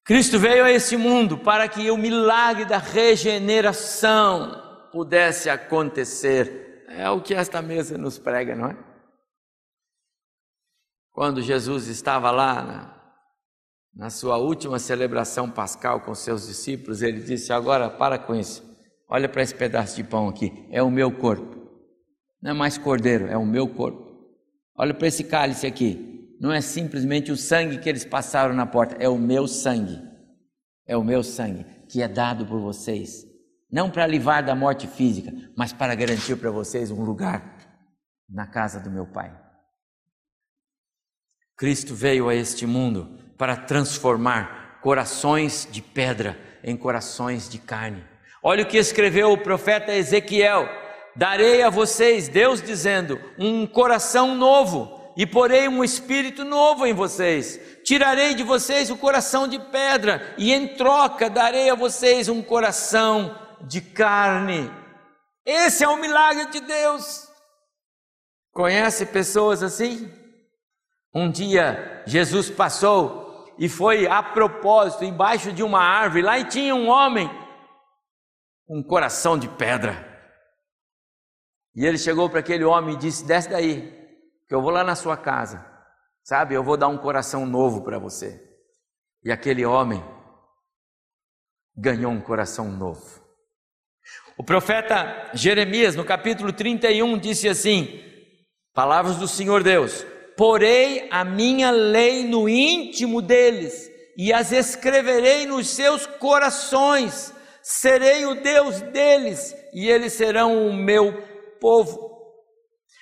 Cristo 0.06 0.38
veio 0.38 0.66
a 0.66 0.72
este 0.72 0.98
mundo 0.98 1.38
para 1.38 1.68
que 1.68 1.90
o 1.90 1.98
milagre 1.98 2.66
da 2.66 2.78
regeneração 2.78 4.62
pudesse 4.92 5.50
acontecer. 5.50 6.86
É 6.90 7.10
o 7.10 7.22
que 7.22 7.34
esta 7.34 7.62
mesa 7.62 7.98
nos 7.98 8.20
prega, 8.20 8.56
não 8.56 8.68
é? 8.68 8.94
quando 11.14 11.42
Jesus 11.42 11.88
estava 11.88 12.32
lá 12.32 12.64
na, 12.64 13.04
na 13.96 14.10
sua 14.10 14.38
última 14.38 14.80
celebração 14.80 15.50
pascal 15.50 16.02
com 16.02 16.14
seus 16.16 16.48
discípulos, 16.48 17.02
ele 17.02 17.22
disse: 17.22 17.54
Agora 17.54 17.90
para 17.90 18.18
com 18.18 18.36
isso, 18.36 18.64
olha 19.08 19.30
para 19.30 19.44
esse 19.44 19.56
pedaço 19.56 19.96
de 19.96 20.04
pão 20.04 20.28
aqui, 20.28 20.68
é 20.72 20.82
o 20.82 20.92
meu 20.92 21.12
corpo. 21.12 21.62
Não 22.42 22.52
é 22.52 22.54
mais 22.54 22.78
cordeiro, 22.78 23.28
é 23.28 23.38
o 23.38 23.46
meu 23.46 23.68
corpo. 23.68 24.12
Olha 24.76 24.94
para 24.94 25.08
esse 25.08 25.24
cálice 25.24 25.68
aqui, 25.68 26.13
não 26.44 26.52
é 26.52 26.60
simplesmente 26.60 27.32
o 27.32 27.38
sangue 27.38 27.78
que 27.78 27.88
eles 27.88 28.04
passaram 28.04 28.54
na 28.54 28.66
porta, 28.66 28.98
é 29.00 29.08
o 29.08 29.18
meu 29.18 29.48
sangue. 29.48 30.02
É 30.86 30.98
o 30.98 31.02
meu 31.02 31.24
sangue 31.24 31.66
que 31.88 32.02
é 32.02 32.08
dado 32.08 32.46
por 32.46 32.60
vocês, 32.60 33.26
não 33.72 33.90
para 33.90 34.06
livrar 34.06 34.46
da 34.46 34.54
morte 34.54 34.86
física, 34.86 35.32
mas 35.56 35.72
para 35.72 35.96
garantir 35.96 36.36
para 36.36 36.52
vocês 36.52 36.92
um 36.92 37.02
lugar 37.02 37.58
na 38.30 38.46
casa 38.46 38.82
do 38.82 38.92
meu 38.92 39.06
Pai. 39.06 39.34
Cristo 41.56 41.96
veio 41.96 42.28
a 42.28 42.36
este 42.36 42.66
mundo 42.66 43.18
para 43.38 43.56
transformar 43.56 44.82
corações 44.82 45.66
de 45.72 45.82
pedra 45.82 46.38
em 46.62 46.76
corações 46.76 47.48
de 47.48 47.58
carne. 47.58 48.04
Olha 48.44 48.66
o 48.66 48.68
que 48.68 48.76
escreveu 48.76 49.32
o 49.32 49.42
profeta 49.42 49.94
Ezequiel: 49.94 50.68
Darei 51.16 51.64
a 51.64 51.70
vocês, 51.70 52.28
Deus 52.28 52.62
dizendo, 52.62 53.18
um 53.40 53.66
coração 53.66 54.36
novo 54.36 55.03
e 55.16 55.26
porei 55.26 55.68
um 55.68 55.84
espírito 55.84 56.44
novo 56.44 56.86
em 56.86 56.94
vocês. 56.94 57.60
Tirarei 57.84 58.34
de 58.34 58.44
vocês 58.44 58.90
o 58.90 58.98
coração 58.98 59.48
de 59.48 59.60
pedra 59.60 60.34
e 60.38 60.54
em 60.54 60.76
troca 60.76 61.30
darei 61.30 61.70
a 61.70 61.76
vocês 61.76 62.30
um 62.30 62.42
coração 62.42 63.38
de 63.62 63.82
carne. 63.82 64.72
Esse 65.46 65.84
é 65.84 65.88
o 65.88 65.98
milagre 65.98 66.48
de 66.48 66.60
Deus. 66.62 67.28
Conhece 68.52 69.06
pessoas 69.06 69.62
assim? 69.62 70.12
Um 71.14 71.30
dia 71.30 72.04
Jesus 72.08 72.50
passou 72.50 73.54
e 73.60 73.70
foi 73.70 74.08
a 74.08 74.24
propósito 74.24 75.04
embaixo 75.04 75.52
de 75.52 75.62
uma 75.62 75.80
árvore, 75.80 76.24
lá 76.24 76.40
e 76.40 76.46
tinha 76.46 76.74
um 76.74 76.88
homem 76.88 77.30
um 78.68 78.82
coração 78.82 79.38
de 79.38 79.48
pedra. 79.48 80.12
E 81.76 81.86
ele 81.86 81.98
chegou 81.98 82.30
para 82.30 82.40
aquele 82.40 82.64
homem 82.64 82.96
e 82.96 82.98
disse: 82.98 83.26
Desce 83.26 83.50
daí, 83.50 84.03
que 84.54 84.56
eu 84.56 84.62
vou 84.62 84.70
lá 84.70 84.84
na 84.84 84.94
sua 84.94 85.18
casa, 85.18 85.66
sabe? 86.24 86.54
Eu 86.54 86.64
vou 86.64 86.78
dar 86.78 86.88
um 86.88 86.96
coração 87.00 87.44
novo 87.44 87.84
para 87.84 87.98
você. 87.98 88.40
E 89.26 89.32
aquele 89.32 89.66
homem 89.66 90.00
ganhou 91.76 92.12
um 92.12 92.22
coração 92.22 92.72
novo. 92.72 93.20
O 94.38 94.44
profeta 94.44 95.32
Jeremias, 95.34 95.96
no 95.96 96.06
capítulo 96.06 96.54
31, 96.54 97.18
disse 97.18 97.50
assim: 97.50 98.00
Palavras 98.76 99.16
do 99.16 99.28
Senhor 99.28 99.64
Deus: 99.64 100.06
porei 100.38 101.10
a 101.10 101.26
minha 101.26 101.72
lei 101.72 102.24
no 102.24 102.48
íntimo 102.48 103.24
deles 103.24 103.90
e 104.16 104.32
as 104.32 104.52
escreverei 104.52 105.48
nos 105.48 105.68
seus 105.70 106.06
corações. 106.06 107.34
Serei 107.64 108.28
o 108.28 108.36
Deus 108.36 108.82
deles 108.82 109.56
e 109.74 109.90
eles 109.90 110.14
serão 110.14 110.68
o 110.68 110.72
meu 110.72 111.24
povo. 111.60 112.13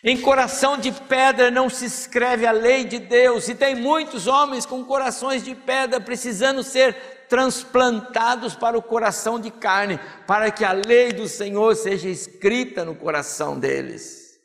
Em 0.03 0.19
coração 0.19 0.77
de 0.77 0.91
pedra 0.91 1.51
não 1.51 1.69
se 1.69 1.85
escreve 1.85 2.47
a 2.47 2.51
lei 2.51 2.85
de 2.85 2.97
Deus, 2.97 3.47
e 3.47 3.53
tem 3.53 3.75
muitos 3.75 4.25
homens 4.25 4.65
com 4.65 4.83
corações 4.83 5.43
de 5.43 5.53
pedra 5.53 6.01
precisando 6.01 6.63
ser 6.63 6.95
transplantados 7.29 8.55
para 8.55 8.77
o 8.77 8.81
coração 8.81 9.39
de 9.39 9.51
carne, 9.51 9.99
para 10.25 10.49
que 10.49 10.65
a 10.65 10.71
lei 10.71 11.13
do 11.13 11.27
Senhor 11.27 11.75
seja 11.75 12.09
escrita 12.09 12.83
no 12.83 12.95
coração 12.95 13.59
deles. 13.59 14.39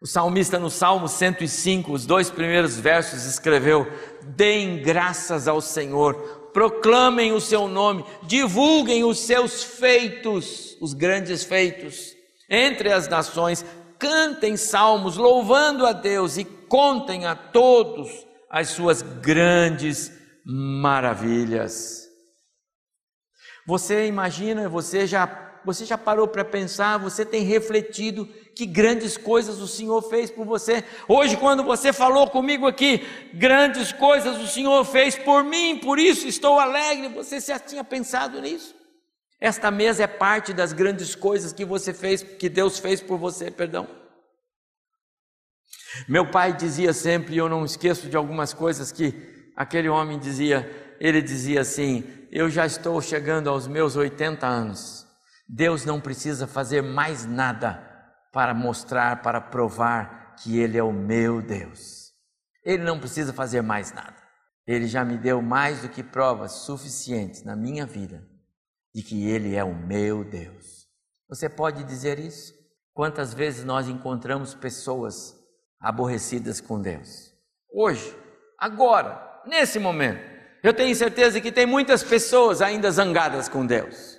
O 0.00 0.06
salmista 0.06 0.58
no 0.58 0.70
Salmo 0.70 1.06
105, 1.06 1.92
os 1.92 2.06
dois 2.06 2.30
primeiros 2.30 2.78
versos, 2.78 3.24
escreveu: 3.24 3.86
Deem 4.22 4.82
graças 4.82 5.46
ao 5.46 5.60
Senhor, 5.60 6.50
proclamem 6.52 7.32
o 7.32 7.40
seu 7.40 7.68
nome, 7.68 8.04
divulguem 8.22 9.04
os 9.04 9.18
seus 9.18 9.62
feitos, 9.62 10.76
os 10.80 10.92
grandes 10.92 11.44
feitos, 11.44 12.13
entre 12.48 12.92
as 12.92 13.08
nações, 13.08 13.64
cantem 13.98 14.56
salmos, 14.56 15.16
louvando 15.16 15.86
a 15.86 15.92
Deus 15.92 16.36
e 16.36 16.44
contem 16.44 17.26
a 17.26 17.34
todos 17.34 18.10
as 18.50 18.68
suas 18.68 19.02
grandes 19.02 20.12
maravilhas. 20.44 22.04
Você 23.66 24.06
imagina, 24.06 24.68
você 24.68 25.06
já, 25.06 25.60
você 25.64 25.84
já 25.86 25.96
parou 25.96 26.28
para 26.28 26.44
pensar, 26.44 26.98
você 26.98 27.24
tem 27.24 27.42
refletido 27.42 28.26
que 28.54 28.66
grandes 28.66 29.16
coisas 29.16 29.60
o 29.60 29.66
Senhor 29.66 30.02
fez 30.02 30.30
por 30.30 30.44
você. 30.44 30.84
Hoje, 31.08 31.36
quando 31.36 31.64
você 31.64 31.92
falou 31.92 32.28
comigo 32.28 32.66
aqui, 32.66 33.02
grandes 33.32 33.90
coisas 33.90 34.38
o 34.38 34.46
Senhor 34.46 34.84
fez 34.84 35.16
por 35.16 35.42
mim, 35.42 35.78
por 35.78 35.98
isso 35.98 36.28
estou 36.28 36.60
alegre. 36.60 37.08
Você 37.08 37.40
já 37.40 37.58
tinha 37.58 37.82
pensado 37.82 38.40
nisso? 38.40 38.74
Esta 39.44 39.70
mesa 39.70 40.04
é 40.04 40.06
parte 40.06 40.54
das 40.54 40.72
grandes 40.72 41.14
coisas 41.14 41.52
que 41.52 41.66
você 41.66 41.92
fez, 41.92 42.22
que 42.22 42.48
Deus 42.48 42.78
fez 42.78 43.02
por 43.02 43.18
você, 43.18 43.50
perdão. 43.50 43.86
Meu 46.08 46.30
pai 46.30 46.54
dizia 46.54 46.94
sempre, 46.94 47.34
e 47.34 47.36
eu 47.36 47.46
não 47.46 47.62
esqueço 47.62 48.08
de 48.08 48.16
algumas 48.16 48.54
coisas 48.54 48.90
que 48.90 49.52
aquele 49.54 49.86
homem 49.86 50.18
dizia, 50.18 50.96
ele 50.98 51.20
dizia 51.20 51.60
assim: 51.60 52.26
Eu 52.32 52.48
já 52.48 52.64
estou 52.64 52.98
chegando 53.02 53.50
aos 53.50 53.68
meus 53.68 53.96
80 53.96 54.46
anos, 54.46 55.06
Deus 55.46 55.84
não 55.84 56.00
precisa 56.00 56.46
fazer 56.46 56.80
mais 56.80 57.26
nada 57.26 57.86
para 58.32 58.54
mostrar, 58.54 59.20
para 59.20 59.42
provar 59.42 60.36
que 60.36 60.58
Ele 60.58 60.78
é 60.78 60.82
o 60.82 60.90
meu 60.90 61.42
Deus. 61.42 62.14
Ele 62.64 62.82
não 62.82 62.98
precisa 62.98 63.30
fazer 63.30 63.60
mais 63.60 63.92
nada. 63.92 64.16
Ele 64.66 64.86
já 64.86 65.04
me 65.04 65.18
deu 65.18 65.42
mais 65.42 65.82
do 65.82 65.90
que 65.90 66.02
provas 66.02 66.52
suficientes 66.64 67.44
na 67.44 67.54
minha 67.54 67.84
vida 67.84 68.32
de 68.94 69.02
que 69.02 69.28
Ele 69.28 69.56
é 69.56 69.64
o 69.64 69.74
meu 69.74 70.24
Deus. 70.24 70.86
Você 71.28 71.48
pode 71.48 71.82
dizer 71.84 72.18
isso? 72.18 72.54
Quantas 72.92 73.34
vezes 73.34 73.64
nós 73.64 73.88
encontramos 73.88 74.54
pessoas 74.54 75.34
aborrecidas 75.80 76.60
com 76.60 76.80
Deus? 76.80 77.32
Hoje, 77.72 78.16
agora, 78.58 79.42
nesse 79.44 79.80
momento, 79.80 80.22
eu 80.62 80.72
tenho 80.72 80.94
certeza 80.94 81.40
que 81.40 81.50
tem 81.50 81.66
muitas 81.66 82.04
pessoas 82.04 82.62
ainda 82.62 82.90
zangadas 82.90 83.48
com 83.48 83.66
Deus, 83.66 84.18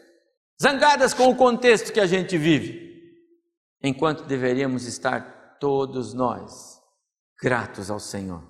zangadas 0.62 1.14
com 1.14 1.30
o 1.30 1.36
contexto 1.36 1.94
que 1.94 2.00
a 2.00 2.06
gente 2.06 2.38
vive 2.38 2.86
enquanto 3.82 4.26
deveríamos 4.26 4.86
estar 4.86 5.58
todos 5.60 6.14
nós 6.14 6.82
gratos 7.42 7.90
ao 7.90 8.00
Senhor 8.00 8.44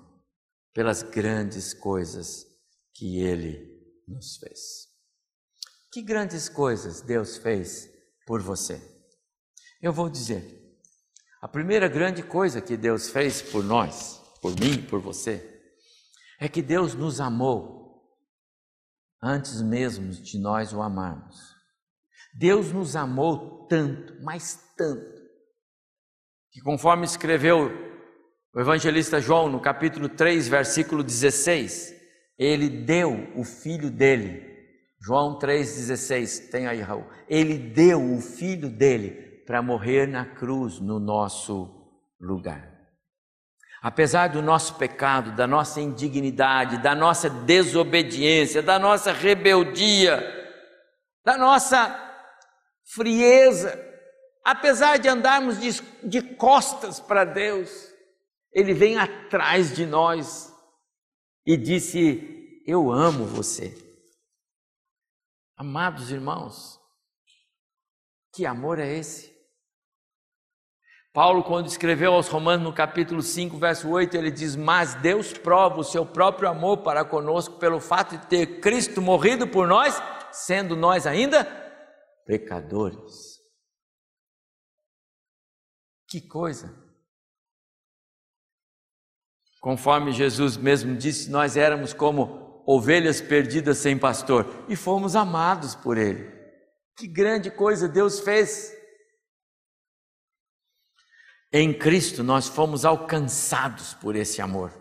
pelas 0.74 1.02
grandes 1.02 1.72
coisas 1.72 2.46
que 2.94 3.20
Ele 3.20 4.02
nos 4.08 4.36
fez. 4.38 4.85
Que 5.90 6.02
grandes 6.02 6.48
coisas 6.48 7.00
Deus 7.00 7.36
fez 7.36 7.88
por 8.26 8.42
você? 8.42 8.80
Eu 9.80 9.92
vou 9.92 10.08
dizer, 10.08 10.44
a 11.40 11.48
primeira 11.48 11.88
grande 11.88 12.22
coisa 12.22 12.60
que 12.60 12.76
Deus 12.76 13.08
fez 13.08 13.40
por 13.42 13.62
nós, 13.62 14.20
por 14.40 14.58
mim, 14.58 14.82
por 14.82 15.00
você, 15.00 15.62
é 16.40 16.48
que 16.48 16.62
Deus 16.62 16.94
nos 16.94 17.20
amou 17.20 17.86
antes 19.22 19.62
mesmo 19.62 20.10
de 20.10 20.38
nós 20.38 20.72
o 20.72 20.82
amarmos. 20.82 21.36
Deus 22.38 22.72
nos 22.72 22.96
amou 22.96 23.66
tanto, 23.66 24.22
mas 24.22 24.58
tanto, 24.76 25.22
que 26.50 26.60
conforme 26.60 27.04
escreveu 27.04 27.70
o 28.54 28.60
evangelista 28.60 29.20
João 29.20 29.50
no 29.50 29.60
capítulo 29.60 30.08
3, 30.08 30.48
versículo 30.48 31.02
16, 31.02 31.94
ele 32.38 32.68
deu 32.68 33.32
o 33.36 33.44
filho 33.44 33.90
dele. 33.90 34.55
João 35.06 35.38
3,16, 35.38 36.50
tem 36.50 36.66
aí, 36.66 36.80
Raul. 36.80 37.06
Ele 37.28 37.56
deu 37.56 38.12
o 38.12 38.20
filho 38.20 38.68
dele 38.68 39.40
para 39.46 39.62
morrer 39.62 40.08
na 40.08 40.26
cruz 40.26 40.80
no 40.80 40.98
nosso 40.98 41.70
lugar. 42.20 42.76
Apesar 43.80 44.30
do 44.30 44.42
nosso 44.42 44.74
pecado, 44.74 45.36
da 45.36 45.46
nossa 45.46 45.80
indignidade, 45.80 46.78
da 46.78 46.92
nossa 46.92 47.30
desobediência, 47.30 48.60
da 48.60 48.80
nossa 48.80 49.12
rebeldia, 49.12 50.20
da 51.24 51.38
nossa 51.38 51.96
frieza, 52.92 53.80
apesar 54.44 54.98
de 54.98 55.08
andarmos 55.08 55.60
de, 55.60 55.70
de 56.02 56.20
costas 56.20 56.98
para 56.98 57.24
Deus, 57.24 57.70
Ele 58.52 58.74
vem 58.74 58.98
atrás 58.98 59.72
de 59.72 59.86
nós 59.86 60.52
e 61.46 61.56
disse: 61.56 62.64
Eu 62.66 62.90
amo 62.90 63.24
você. 63.24 63.85
Amados 65.56 66.10
irmãos, 66.10 66.78
que 68.34 68.44
amor 68.44 68.78
é 68.78 68.92
esse? 68.92 69.34
Paulo, 71.14 71.42
quando 71.42 71.66
escreveu 71.66 72.12
aos 72.12 72.28
Romanos 72.28 72.62
no 72.62 72.74
capítulo 72.74 73.22
5, 73.22 73.56
verso 73.56 73.88
8, 73.88 74.14
ele 74.18 74.30
diz: 74.30 74.54
Mas 74.54 74.94
Deus 74.96 75.32
prova 75.32 75.80
o 75.80 75.84
seu 75.84 76.04
próprio 76.04 76.46
amor 76.46 76.82
para 76.82 77.06
conosco 77.06 77.58
pelo 77.58 77.80
fato 77.80 78.18
de 78.18 78.26
ter 78.26 78.60
Cristo 78.60 79.00
morrido 79.00 79.48
por 79.48 79.66
nós, 79.66 79.94
sendo 80.30 80.76
nós 80.76 81.06
ainda 81.06 81.44
pecadores. 82.26 83.40
Que 86.06 86.20
coisa! 86.20 86.84
Conforme 89.58 90.12
Jesus 90.12 90.58
mesmo 90.58 90.94
disse, 90.94 91.30
nós 91.30 91.56
éramos 91.56 91.94
como 91.94 92.45
ovelhas 92.66 93.20
perdidas 93.20 93.78
sem 93.78 93.96
pastor 93.96 94.64
e 94.68 94.74
fomos 94.74 95.14
amados 95.14 95.76
por 95.76 95.96
Ele. 95.96 96.34
Que 96.98 97.06
grande 97.06 97.50
coisa 97.50 97.88
Deus 97.88 98.18
fez! 98.18 98.74
Em 101.52 101.72
Cristo 101.72 102.24
nós 102.24 102.48
fomos 102.48 102.84
alcançados 102.84 103.94
por 103.94 104.16
esse 104.16 104.42
amor. 104.42 104.72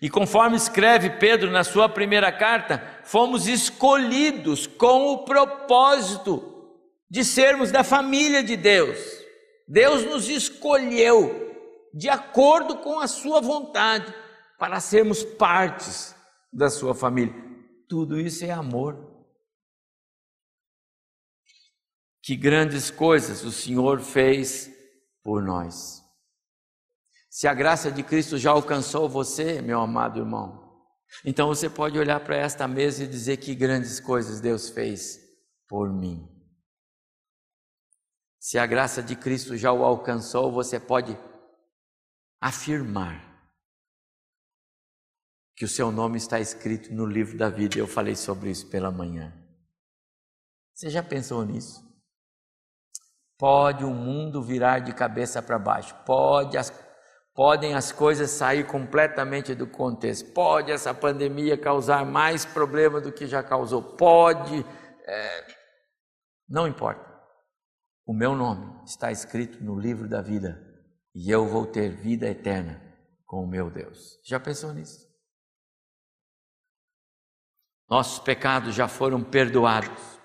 E 0.00 0.08
conforme 0.08 0.56
escreve 0.56 1.10
Pedro 1.10 1.50
na 1.50 1.64
sua 1.64 1.88
primeira 1.88 2.30
carta, 2.30 3.00
fomos 3.04 3.48
escolhidos 3.48 4.66
com 4.66 5.12
o 5.12 5.24
propósito 5.24 6.50
de 7.10 7.24
sermos 7.24 7.70
da 7.72 7.82
família 7.82 8.42
de 8.42 8.56
Deus. 8.56 8.98
Deus 9.66 10.04
nos 10.04 10.28
escolheu 10.28 11.50
de 11.92 12.08
acordo 12.08 12.78
com 12.78 13.00
a 13.00 13.08
sua 13.08 13.40
vontade 13.40 14.12
para 14.58 14.80
sermos 14.80 15.22
partes 15.22 16.14
da 16.52 16.68
sua 16.68 16.94
família. 16.94 17.34
Tudo 17.88 18.20
isso 18.20 18.44
é 18.44 18.50
amor. 18.50 19.10
Que 22.22 22.36
grandes 22.36 22.90
coisas 22.90 23.42
o 23.42 23.50
Senhor 23.50 24.00
fez 24.00 24.70
por 25.22 25.42
nós. 25.42 26.02
Se 27.30 27.48
a 27.48 27.54
graça 27.54 27.90
de 27.90 28.02
Cristo 28.02 28.36
já 28.36 28.50
alcançou 28.50 29.08
você, 29.08 29.62
meu 29.62 29.80
amado 29.80 30.20
irmão, 30.20 30.62
então 31.24 31.48
você 31.48 31.68
pode 31.68 31.98
olhar 31.98 32.20
para 32.20 32.36
esta 32.36 32.68
mesa 32.68 33.04
e 33.04 33.08
dizer 33.08 33.38
que 33.38 33.54
grandes 33.54 33.98
coisas 33.98 34.40
Deus 34.40 34.68
fez 34.68 35.18
por 35.66 35.92
mim. 35.92 36.28
Se 38.38 38.58
a 38.58 38.66
graça 38.66 39.02
de 39.02 39.16
Cristo 39.16 39.56
já 39.56 39.72
o 39.72 39.84
alcançou, 39.84 40.52
você 40.52 40.78
pode 40.78 41.16
afirmar 42.40 43.31
que 45.56 45.64
o 45.64 45.68
seu 45.68 45.92
nome 45.92 46.16
está 46.16 46.40
escrito 46.40 46.92
no 46.92 47.06
livro 47.06 47.36
da 47.36 47.48
vida. 47.48 47.78
Eu 47.78 47.86
falei 47.86 48.16
sobre 48.16 48.50
isso 48.50 48.68
pela 48.68 48.90
manhã. 48.90 49.32
Você 50.74 50.90
já 50.90 51.02
pensou 51.02 51.44
nisso? 51.44 51.82
Pode 53.38 53.84
o 53.84 53.90
mundo 53.90 54.42
virar 54.42 54.78
de 54.80 54.94
cabeça 54.94 55.42
para 55.42 55.58
baixo, 55.58 55.94
pode 56.04 56.56
as 56.56 56.70
Podem 57.34 57.74
as 57.74 57.90
coisas 57.90 58.30
sair 58.30 58.66
completamente 58.66 59.54
do 59.54 59.66
contexto. 59.66 60.32
Pode 60.32 60.70
essa 60.70 60.92
pandemia 60.92 61.56
causar 61.56 62.04
mais 62.04 62.44
problema 62.44 63.00
do 63.00 63.10
que 63.10 63.26
já 63.26 63.42
causou. 63.42 63.82
Pode. 63.82 64.64
É... 65.06 65.46
Não 66.46 66.68
importa. 66.68 67.10
O 68.04 68.12
meu 68.12 68.34
nome 68.34 68.84
está 68.84 69.10
escrito 69.10 69.64
no 69.64 69.78
livro 69.78 70.08
da 70.08 70.20
vida 70.20 70.60
e 71.14 71.30
eu 71.30 71.46
vou 71.46 71.66
ter 71.66 71.96
vida 71.96 72.26
eterna 72.28 72.82
com 73.24 73.42
o 73.42 73.48
meu 73.48 73.70
Deus. 73.70 74.20
Já 74.26 74.38
pensou 74.38 74.74
nisso? 74.74 75.11
Nossos 77.92 78.18
pecados 78.18 78.74
já 78.74 78.88
foram 78.88 79.22
perdoados. 79.22 80.18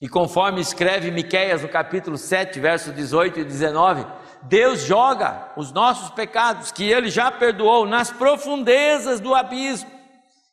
E 0.00 0.08
conforme 0.08 0.60
escreve 0.60 1.10
Miqueias 1.10 1.60
no 1.60 1.68
capítulo 1.68 2.16
7, 2.16 2.60
verso 2.60 2.92
18 2.92 3.40
e 3.40 3.44
19, 3.44 4.06
Deus 4.44 4.82
joga 4.82 5.52
os 5.56 5.72
nossos 5.72 6.10
pecados 6.10 6.70
que 6.70 6.84
ele 6.84 7.10
já 7.10 7.28
perdoou 7.28 7.86
nas 7.86 8.12
profundezas 8.12 9.18
do 9.18 9.34
abismo. 9.34 9.90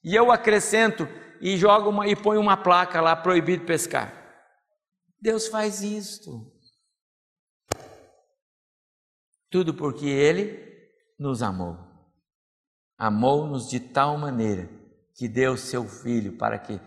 E 0.03 0.15
eu 0.15 0.31
acrescento 0.31 1.07
e 1.39 1.55
jogo 1.55 1.91
uma, 1.91 2.07
e 2.07 2.15
põe 2.15 2.39
uma 2.39 2.57
placa 2.57 2.99
lá 2.99 3.15
proibido 3.15 3.63
pescar. 3.63 4.12
Deus 5.21 5.47
faz 5.49 5.83
isto. 5.83 6.51
Tudo 9.51 9.71
porque 9.75 10.07
ele 10.07 10.67
nos 11.19 11.43
amou. 11.43 11.77
Amou-nos 12.97 13.69
de 13.69 13.79
tal 13.79 14.17
maneira 14.17 14.78
que 15.19 15.27
deu 15.27 15.58
seu 15.58 15.84
filho 15.84 16.38
para 16.38 16.58
que 16.58 16.79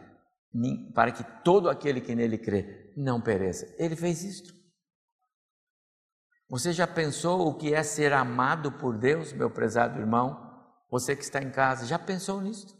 para 0.95 1.12
que 1.12 1.23
todo 1.45 1.68
aquele 1.68 2.01
que 2.01 2.14
nele 2.14 2.38
crê 2.38 2.92
não 2.97 3.21
pereça. 3.21 3.75
Ele 3.79 3.95
fez 3.95 4.23
isto. 4.25 4.55
Você 6.49 6.73
já 6.73 6.87
pensou 6.87 7.47
o 7.47 7.55
que 7.55 7.75
é 7.75 7.83
ser 7.83 8.12
amado 8.12 8.73
por 8.73 8.97
Deus, 8.97 9.35
meu 9.35 9.51
prezado 9.51 10.01
irmão? 10.01 10.51
Você 10.90 11.14
que 11.14 11.23
está 11.23 11.42
em 11.42 11.51
casa, 11.51 11.87
já 11.87 11.99
pensou 11.99 12.40
nisso? 12.40 12.75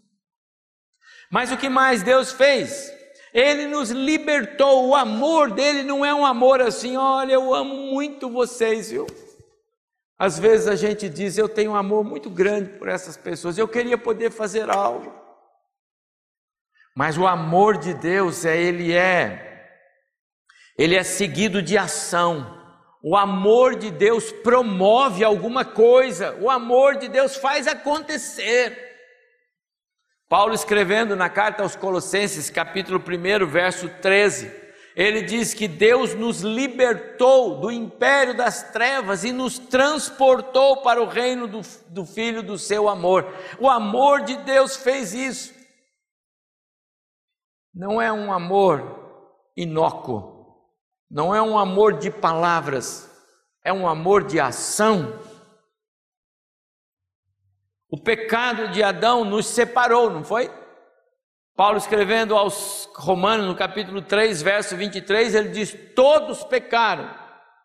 Mas 1.31 1.53
o 1.53 1.57
que 1.59 1.69
mais 1.69 2.03
Deus 2.03 2.33
fez? 2.33 2.91
Ele 3.33 3.67
nos 3.67 3.91
libertou. 3.91 4.89
O 4.89 4.95
amor 4.95 5.51
dele 5.51 5.83
não 5.83 6.03
é 6.05 6.15
um 6.15 6.25
amor 6.25 6.63
assim, 6.63 6.97
olha, 6.97 7.33
eu 7.35 7.55
amo 7.55 7.75
muito 7.75 8.31
vocês, 8.31 8.91
viu? 8.91 9.07
Às 10.19 10.39
vezes 10.39 10.67
a 10.67 10.77
gente 10.77 11.11
diz, 11.11 11.37
eu 11.37 11.49
tenho 11.49 11.73
um 11.73 11.77
amor 11.77 12.05
muito 12.05 12.31
grande 12.31 12.71
por 12.79 12.89
essas 12.89 13.19
pessoas, 13.19 13.59
eu 13.59 13.69
queria 13.69 13.99
poder 13.99 14.31
fazer 14.31 14.71
algo. 14.71 15.22
Mas 16.95 17.17
o 17.17 17.27
amor 17.27 17.79
de 17.79 17.95
Deus 17.95 18.45
é 18.45 18.61
ele 18.61 18.93
é 18.93 19.51
ele 20.77 20.97
é 20.97 21.03
seguido 21.03 21.63
de 21.63 21.77
ação. 21.77 22.61
O 23.03 23.17
amor 23.17 23.77
de 23.77 23.91
Deus 23.91 24.31
promove 24.31 25.25
alguma 25.25 25.65
coisa, 25.65 26.37
o 26.41 26.49
amor 26.49 26.97
de 26.97 27.09
Deus 27.09 27.37
faz 27.37 27.67
acontecer. 27.67 28.91
Paulo 30.29 30.55
escrevendo 30.55 31.15
na 31.15 31.29
carta 31.29 31.63
aos 31.63 31.77
Colossenses, 31.77 32.49
capítulo 32.49 32.99
1, 32.99 33.47
verso 33.47 33.89
13, 34.01 34.51
ele 34.95 35.23
diz 35.23 35.53
que 35.53 35.67
Deus 35.67 36.15
nos 36.15 36.41
libertou 36.41 37.61
do 37.61 37.71
império 37.71 38.35
das 38.35 38.63
trevas 38.73 39.25
e 39.25 39.33
nos 39.33 39.59
transportou 39.59 40.79
para 40.79 41.03
o 41.03 41.07
reino 41.07 41.47
do, 41.47 41.61
do 41.89 42.07
Filho 42.07 42.43
do 42.43 42.57
seu 42.57 42.89
amor. 42.89 43.27
O 43.59 43.69
amor 43.69 44.23
de 44.23 44.37
Deus 44.37 44.77
fez 44.77 45.13
isso. 45.13 45.62
Não 47.75 48.01
é 48.01 48.13
um 48.13 48.31
amor 48.31 49.51
inócuo, 49.57 50.57
não 51.11 51.35
é 51.35 51.41
um 51.41 51.59
amor 51.59 51.99
de 51.99 52.11
palavras, 52.11 53.11
é 53.65 53.73
um 53.73 53.89
amor 53.89 54.25
de 54.25 54.39
ação. 54.39 55.19
O 57.89 57.99
pecado 57.99 58.69
de 58.69 58.83
Adão 58.83 59.25
nos 59.25 59.47
separou, 59.47 60.11
não 60.11 60.23
foi? 60.23 60.51
Paulo 61.57 61.79
escrevendo 61.79 62.37
aos 62.37 62.89
Romanos, 62.95 63.47
no 63.47 63.55
capítulo 63.55 64.03
3, 64.03 64.43
verso 64.43 64.77
23, 64.77 65.35
ele 65.35 65.49
diz: 65.51 65.77
Todos 65.95 66.45
pecaram 66.45 67.09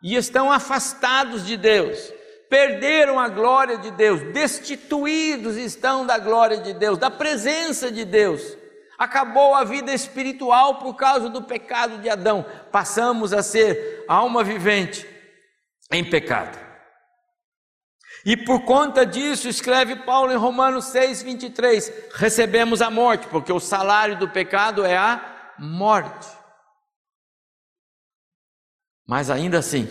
e 0.01 0.15
estão 0.15 0.51
afastados 0.51 1.45
de 1.45 1.57
Deus, 1.57 2.13
perderam 2.49 3.19
a 3.19 3.27
glória 3.27 3.77
de 3.77 3.91
Deus, 3.91 4.21
destituídos 4.33 5.57
estão 5.57 6.05
da 6.05 6.17
glória 6.17 6.57
de 6.57 6.73
Deus, 6.73 6.97
da 6.97 7.09
presença 7.09 7.91
de 7.91 8.05
Deus. 8.05 8.57
Acabou 8.97 9.53
a 9.53 9.63
vida 9.63 9.93
espiritual 9.93 10.79
por 10.79 10.95
causa 10.95 11.29
do 11.29 11.43
pecado 11.43 11.99
de 11.99 12.09
Adão. 12.09 12.45
Passamos 12.71 13.31
a 13.31 13.43
ser 13.43 14.03
alma 14.07 14.43
vivente 14.43 15.07
em 15.91 16.03
pecado. 16.03 16.57
E 18.25 18.35
por 18.35 18.65
conta 18.65 19.05
disso, 19.05 19.47
escreve 19.47 19.95
Paulo 19.97 20.33
em 20.33 20.35
Romanos 20.35 20.85
6, 20.85 21.21
23, 21.21 21.93
recebemos 22.15 22.81
a 22.81 22.89
morte, 22.89 23.27
porque 23.27 23.53
o 23.53 23.59
salário 23.59 24.17
do 24.17 24.27
pecado 24.27 24.83
é 24.83 24.97
a 24.97 25.53
morte. 25.57 26.27
Mas 29.07 29.29
ainda 29.29 29.59
assim, 29.59 29.87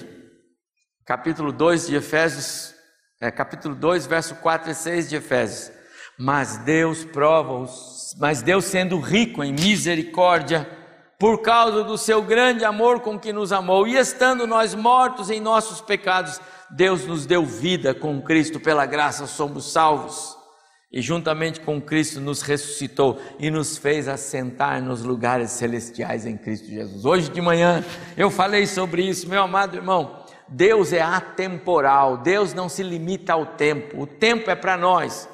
capítulo 1.05 1.51
2 1.51 1.87
de 1.87 1.97
Efésios, 1.97 2.75
é, 3.21 3.31
capítulo 3.31 3.75
2, 3.75 4.07
verso 4.07 4.35
4 4.37 4.71
e 4.71 4.75
6 4.75 5.09
de 5.09 5.17
Efésios, 5.17 5.76
mas 6.19 6.57
Deus 6.59 7.05
prova 7.05 7.53
os, 7.55 8.15
mas 8.19 8.43
Deus 8.43 8.65
sendo 8.65 8.99
rico 8.99 9.45
em 9.45 9.53
misericórdia, 9.53 10.69
por 11.19 11.41
causa 11.41 11.83
do 11.83 11.97
seu 11.97 12.23
grande 12.23 12.65
amor 12.65 13.01
com 13.01 13.19
que 13.19 13.33
nos 13.33 13.53
amou, 13.53 13.87
e 13.87 13.97
estando 13.97 14.47
nós 14.47 14.75
mortos 14.75 15.31
em 15.31 15.41
nossos 15.41 15.81
pecados, 15.81 16.41
Deus 16.71 17.07
nos 17.07 17.25
deu 17.25 17.45
vida 17.45 17.95
com 17.95 18.21
Cristo, 18.21 18.61
pela 18.61 18.85
graça 18.85 19.27
somos 19.27 19.73
salvos. 19.73 20.37
E 20.93 21.03
juntamente 21.03 21.61
com 21.61 21.81
Cristo 21.81 22.21
nos 22.21 22.43
ressuscitou 22.43 23.21
e 23.39 23.51
nos 23.51 23.77
fez 23.77 24.09
assentar 24.09 24.81
nos 24.81 25.03
lugares 25.03 25.51
celestiais 25.51 26.25
em 26.25 26.37
Cristo 26.37 26.69
Jesus. 26.69 27.05
Hoje 27.05 27.29
de 27.29 27.41
manhã 27.41 27.85
eu 28.17 28.31
falei 28.31 28.67
sobre 28.67 29.03
isso, 29.03 29.29
meu 29.29 29.43
amado 29.43 29.77
irmão. 29.77 30.25
Deus 30.49 30.93
é 30.93 31.03
atemporal, 31.03 32.19
Deus 32.19 32.55
não 32.55 32.69
se 32.69 32.83
limita 32.83 33.33
ao 33.33 33.45
tempo, 33.45 34.03
o 34.03 34.07
tempo 34.07 34.49
é 34.49 34.55
para 34.55 34.77
nós. 34.77 35.29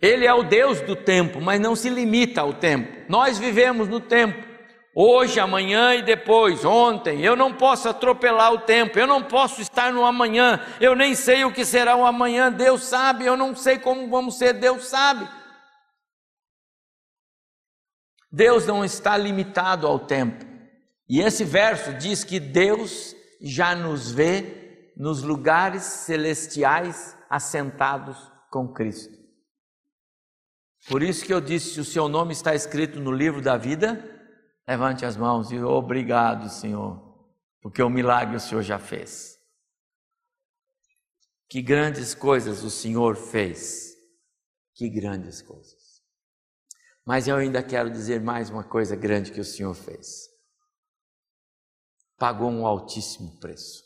Ele 0.00 0.26
é 0.26 0.34
o 0.34 0.42
Deus 0.42 0.80
do 0.80 0.96
tempo, 0.96 1.40
mas 1.40 1.60
não 1.60 1.74
se 1.74 1.88
limita 1.88 2.40
ao 2.40 2.52
tempo. 2.52 3.04
Nós 3.08 3.38
vivemos 3.38 3.88
no 3.88 4.00
tempo, 4.00 4.46
hoje, 4.94 5.40
amanhã 5.40 5.94
e 5.94 6.02
depois, 6.02 6.64
ontem. 6.64 7.22
Eu 7.22 7.34
não 7.34 7.54
posso 7.54 7.88
atropelar 7.88 8.52
o 8.52 8.58
tempo, 8.58 8.98
eu 8.98 9.06
não 9.06 9.22
posso 9.22 9.60
estar 9.60 9.92
no 9.92 10.04
amanhã, 10.04 10.60
eu 10.80 10.94
nem 10.94 11.14
sei 11.14 11.44
o 11.44 11.52
que 11.52 11.64
será 11.64 11.96
o 11.96 12.04
amanhã, 12.04 12.52
Deus 12.52 12.84
sabe, 12.84 13.24
eu 13.24 13.36
não 13.36 13.54
sei 13.54 13.78
como 13.78 14.10
vamos 14.10 14.36
ser, 14.36 14.52
Deus 14.54 14.86
sabe. 14.86 15.28
Deus 18.30 18.66
não 18.66 18.84
está 18.84 19.16
limitado 19.16 19.86
ao 19.86 19.98
tempo. 19.98 20.44
E 21.08 21.20
esse 21.20 21.44
verso 21.44 21.94
diz 21.94 22.24
que 22.24 22.40
Deus 22.40 23.14
já 23.40 23.74
nos 23.74 24.10
vê 24.10 24.92
nos 24.96 25.22
lugares 25.22 25.82
celestiais 25.82 27.16
assentados 27.28 28.16
com 28.50 28.72
Cristo. 28.72 29.23
Por 30.88 31.02
isso 31.02 31.24
que 31.24 31.32
eu 31.32 31.40
disse: 31.40 31.74
se 31.74 31.80
o 31.80 31.84
seu 31.84 32.08
nome 32.08 32.32
está 32.32 32.54
escrito 32.54 33.00
no 33.00 33.10
livro 33.10 33.40
da 33.40 33.56
vida, 33.56 34.02
levante 34.68 35.04
as 35.04 35.16
mãos 35.16 35.50
e 35.50 35.58
obrigado, 35.58 36.50
Senhor, 36.50 37.00
porque 37.60 37.82
o 37.82 37.88
milagre 37.88 38.36
o 38.36 38.40
Senhor 38.40 38.62
já 38.62 38.78
fez. 38.78 39.38
Que 41.48 41.62
grandes 41.62 42.14
coisas 42.14 42.62
o 42.62 42.70
Senhor 42.70 43.16
fez. 43.16 43.94
Que 44.74 44.88
grandes 44.88 45.40
coisas. 45.40 46.02
Mas 47.06 47.28
eu 47.28 47.36
ainda 47.36 47.62
quero 47.62 47.90
dizer 47.90 48.20
mais 48.20 48.50
uma 48.50 48.64
coisa 48.64 48.96
grande 48.96 49.30
que 49.30 49.40
o 49.40 49.44
Senhor 49.44 49.74
fez. 49.74 50.28
Pagou 52.16 52.50
um 52.50 52.66
altíssimo 52.66 53.38
preço. 53.38 53.84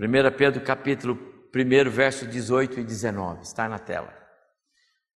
1 0.00 0.36
Pedro 0.36 0.64
capítulo 0.64 1.37
1, 1.54 1.90
verso 1.90 2.26
18 2.26 2.80
e 2.80 2.84
19, 2.84 3.42
está 3.42 3.68
na 3.68 3.78
tela. 3.78 4.12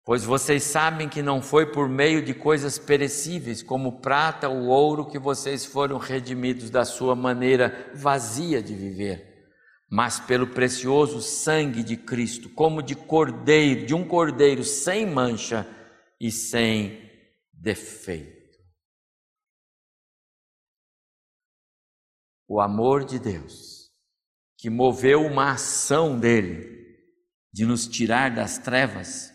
Pois 0.04 0.24
vocês 0.24 0.62
sabem 0.62 1.06
que 1.06 1.20
não 1.20 1.42
foi 1.42 1.70
por 1.70 1.86
meio 1.86 2.24
de 2.24 2.32
coisas 2.32 2.78
perecíveis, 2.78 3.62
como 3.62 4.00
prata 4.00 4.48
ou 4.48 4.68
ouro, 4.68 5.06
que 5.06 5.18
vocês 5.18 5.66
foram 5.66 5.98
redimidos 5.98 6.70
da 6.70 6.84
sua 6.86 7.14
maneira 7.14 7.92
vazia 7.94 8.62
de 8.62 8.74
viver, 8.74 9.50
mas 9.90 10.18
pelo 10.18 10.46
precioso 10.46 11.20
sangue 11.20 11.82
de 11.82 11.94
Cristo, 11.94 12.48
como 12.48 12.82
de 12.82 12.94
cordeiro, 12.94 13.84
de 13.84 13.94
um 13.94 14.02
cordeiro 14.02 14.64
sem 14.64 15.04
mancha 15.04 15.68
e 16.18 16.30
sem 16.30 17.06
defeito. 17.52 18.56
O 22.48 22.62
amor 22.62 23.04
de 23.04 23.18
Deus 23.18 23.77
que 24.58 24.68
moveu 24.68 25.24
uma 25.24 25.52
ação 25.52 26.18
dele 26.18 26.76
de 27.52 27.64
nos 27.64 27.86
tirar 27.86 28.34
das 28.34 28.58
trevas, 28.58 29.32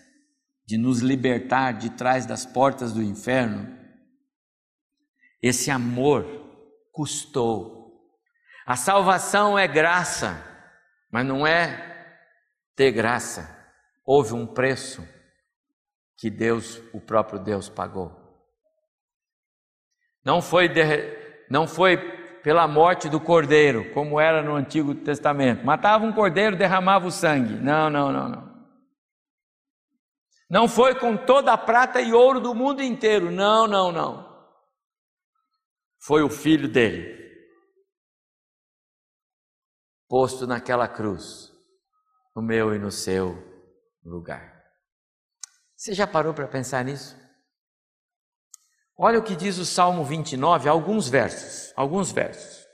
de 0.66 0.78
nos 0.78 1.00
libertar 1.00 1.72
de 1.72 1.90
trás 1.92 2.26
das 2.26 2.46
portas 2.46 2.92
do 2.92 3.02
inferno, 3.02 3.80
esse 5.42 5.72
amor 5.72 6.26
custou. 6.92 8.12
A 8.66 8.76
salvação 8.76 9.58
é 9.58 9.68
graça, 9.68 10.42
mas 11.10 11.26
não 11.26 11.48
é 11.48 12.20
ter 12.76 12.92
graça. 12.92 13.50
Houve 14.06 14.34
um 14.34 14.46
preço 14.46 15.08
que 16.18 16.30
Deus, 16.30 16.82
o 16.94 17.00
próprio 17.00 17.40
Deus, 17.40 17.70
pagou. 17.70 18.12
Não 20.24 20.42
foi, 20.42 20.68
de, 20.70 20.82
não 21.50 21.68
foi 21.68 22.23
pela 22.43 22.67
morte 22.67 23.08
do 23.08 23.21
cordeiro, 23.21 23.93
como 23.93 24.19
era 24.19 24.43
no 24.43 24.53
Antigo 24.53 24.93
Testamento. 24.93 25.65
Matava 25.65 26.03
um 26.06 26.12
cordeiro, 26.12 26.58
derramava 26.58 27.08
o 27.08 27.12
sangue. 27.12 27.56
Não, 27.56 27.89
não, 27.89 28.12
não, 28.12 28.29
não. 28.29 28.53
Não 30.49 30.67
foi 30.67 30.93
com 30.99 31.15
toda 31.15 31.53
a 31.53 31.58
prata 31.58 32.01
e 32.01 32.13
ouro 32.13 32.41
do 32.41 32.53
mundo 32.53 32.84
inteiro. 32.84 33.32
Não, 33.32 33.65
não, 33.65 33.93
não. 33.93 34.32
Foi 36.01 36.21
o 36.21 36.29
filho 36.29 36.67
dele, 36.67 37.17
posto 40.10 40.45
naquela 40.45 40.86
cruz, 40.86 41.49
no 42.36 42.41
meu 42.41 42.75
e 42.75 42.77
no 42.77 42.91
seu 42.91 43.41
lugar. 44.03 44.62
Você 45.77 45.93
já 45.93 46.06
parou 46.06 46.34
para 46.34 46.45
pensar 46.45 46.84
nisso? 46.84 47.23
Olha 49.06 49.20
o 49.20 49.22
que 49.22 49.36
diz 49.36 49.58
o 49.58 49.66
Salmo 49.66 50.06
29, 50.06 50.70
alguns 50.70 51.10
versos, 51.10 51.74
alguns 51.76 52.10
versos, 52.10 52.66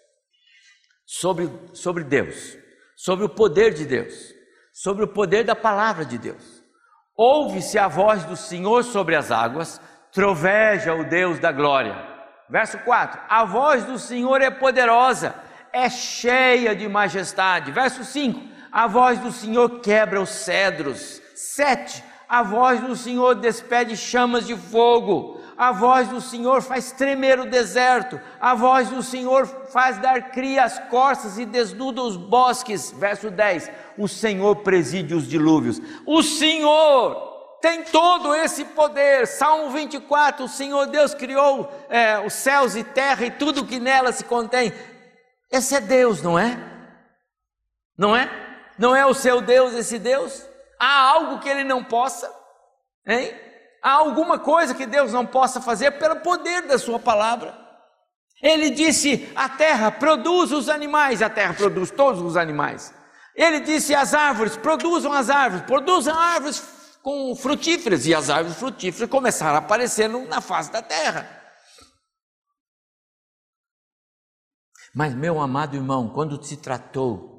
sobre, 1.03 1.49
sobre 1.73 2.03
Deus, 2.03 2.55
sobre 2.95 3.25
o 3.25 3.29
poder 3.29 3.73
de 3.73 3.83
Deus, 3.83 4.13
sobre 4.71 5.05
o 5.05 5.07
poder 5.07 5.43
da 5.43 5.55
palavra 5.55 6.05
de 6.05 6.19
Deus. 6.19 6.63
Ouve-se 7.17 7.79
a 7.79 7.87
voz 7.87 8.25
do 8.25 8.35
Senhor 8.35 8.83
sobre 8.83 9.15
as 9.15 9.31
águas, 9.31 9.81
troveja 10.11 10.93
o 10.93 11.03
Deus 11.03 11.39
da 11.39 11.51
glória. 11.51 11.95
Verso 12.47 12.77
4: 12.77 13.21
A 13.27 13.43
voz 13.43 13.85
do 13.85 13.97
Senhor 13.97 14.39
é 14.39 14.51
poderosa, 14.51 15.33
é 15.73 15.89
cheia 15.89 16.75
de 16.75 16.87
majestade. 16.87 17.71
Verso 17.71 18.03
5: 18.03 18.39
A 18.71 18.85
voz 18.85 19.17
do 19.17 19.31
Senhor 19.31 19.79
quebra 19.79 20.21
os 20.21 20.29
cedros. 20.29 21.19
7: 21.33 22.03
A 22.29 22.43
voz 22.43 22.81
do 22.81 22.95
Senhor 22.95 23.33
despede 23.33 23.97
chamas 23.97 24.45
de 24.45 24.55
fogo 24.55 25.38
a 25.59 25.73
voz 25.73 26.07
do 26.07 26.21
Senhor 26.21 26.61
faz 26.61 26.93
tremer 26.93 27.37
o 27.37 27.45
deserto, 27.45 28.17
a 28.39 28.55
voz 28.55 28.87
do 28.87 29.03
Senhor 29.03 29.45
faz 29.45 29.97
dar 29.97 30.31
cria 30.31 30.63
às 30.63 30.79
corças 30.87 31.37
e 31.37 31.45
desnuda 31.45 32.01
os 32.01 32.15
bosques. 32.15 32.91
Verso 32.91 33.29
10: 33.29 33.69
O 33.97 34.07
Senhor 34.07 34.55
preside 34.55 35.13
os 35.13 35.27
dilúvios, 35.27 35.81
o 36.05 36.23
Senhor 36.23 37.57
tem 37.61 37.83
todo 37.83 38.33
esse 38.33 38.63
poder. 38.63 39.27
Salmo 39.27 39.71
24: 39.71 40.45
O 40.45 40.47
Senhor 40.47 40.85
Deus 40.85 41.13
criou 41.13 41.69
é, 41.89 42.17
os 42.19 42.31
céus 42.31 42.77
e 42.77 42.83
terra 42.85 43.25
e 43.25 43.31
tudo 43.31 43.65
que 43.65 43.81
nela 43.81 44.13
se 44.13 44.23
contém. 44.23 44.71
Esse 45.51 45.75
é 45.75 45.81
Deus, 45.81 46.21
não 46.21 46.39
é? 46.39 46.57
Não 47.97 48.15
é? 48.15 48.31
Não 48.77 48.95
é 48.95 49.05
o 49.05 49.13
seu 49.13 49.41
Deus 49.41 49.73
esse 49.73 49.99
Deus? 49.99 50.41
Há 50.79 51.01
algo 51.01 51.39
que 51.39 51.49
ele 51.49 51.65
não 51.65 51.83
possa? 51.83 52.33
Hein? 53.05 53.48
Há 53.81 53.91
alguma 53.91 54.39
coisa 54.39 54.75
que 54.75 54.85
Deus 54.85 55.13
não 55.13 55.25
possa 55.25 55.61
fazer 55.61 55.91
pelo 55.91 56.17
poder 56.17 56.67
da 56.67 56.77
Sua 56.77 56.99
palavra. 56.99 57.57
Ele 58.41 58.69
disse: 58.69 59.31
a 59.35 59.49
terra 59.49 59.91
produz 59.91 60.51
os 60.51 60.69
animais, 60.69 61.21
a 61.21 61.29
terra 61.29 61.53
produz 61.53 61.91
todos 61.91 62.21
os 62.21 62.37
animais. 62.37 62.93
Ele 63.35 63.59
disse: 63.59 63.93
as 63.93 64.13
árvores 64.13 64.55
produzam 64.57 65.11
as 65.11 65.29
árvores, 65.29 65.65
produzam 65.65 66.17
árvores 66.17 66.61
com 67.01 67.35
frutíferas, 67.35 68.05
e 68.05 68.13
as 68.13 68.29
árvores 68.29 68.57
frutíferas 68.57 69.09
começaram 69.09 69.55
a 69.55 69.59
aparecer 69.59 70.07
na 70.07 70.41
face 70.41 70.71
da 70.71 70.81
terra. 70.81 71.37
Mas, 74.93 75.13
meu 75.13 75.39
amado 75.39 75.75
irmão, 75.75 76.09
quando 76.09 76.43
se 76.43 76.57
tratou 76.57 77.29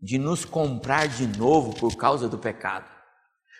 de 0.00 0.18
nos 0.18 0.44
comprar 0.44 1.08
de 1.08 1.26
novo 1.26 1.74
por 1.74 1.96
causa 1.96 2.28
do 2.28 2.38
pecado, 2.38 2.97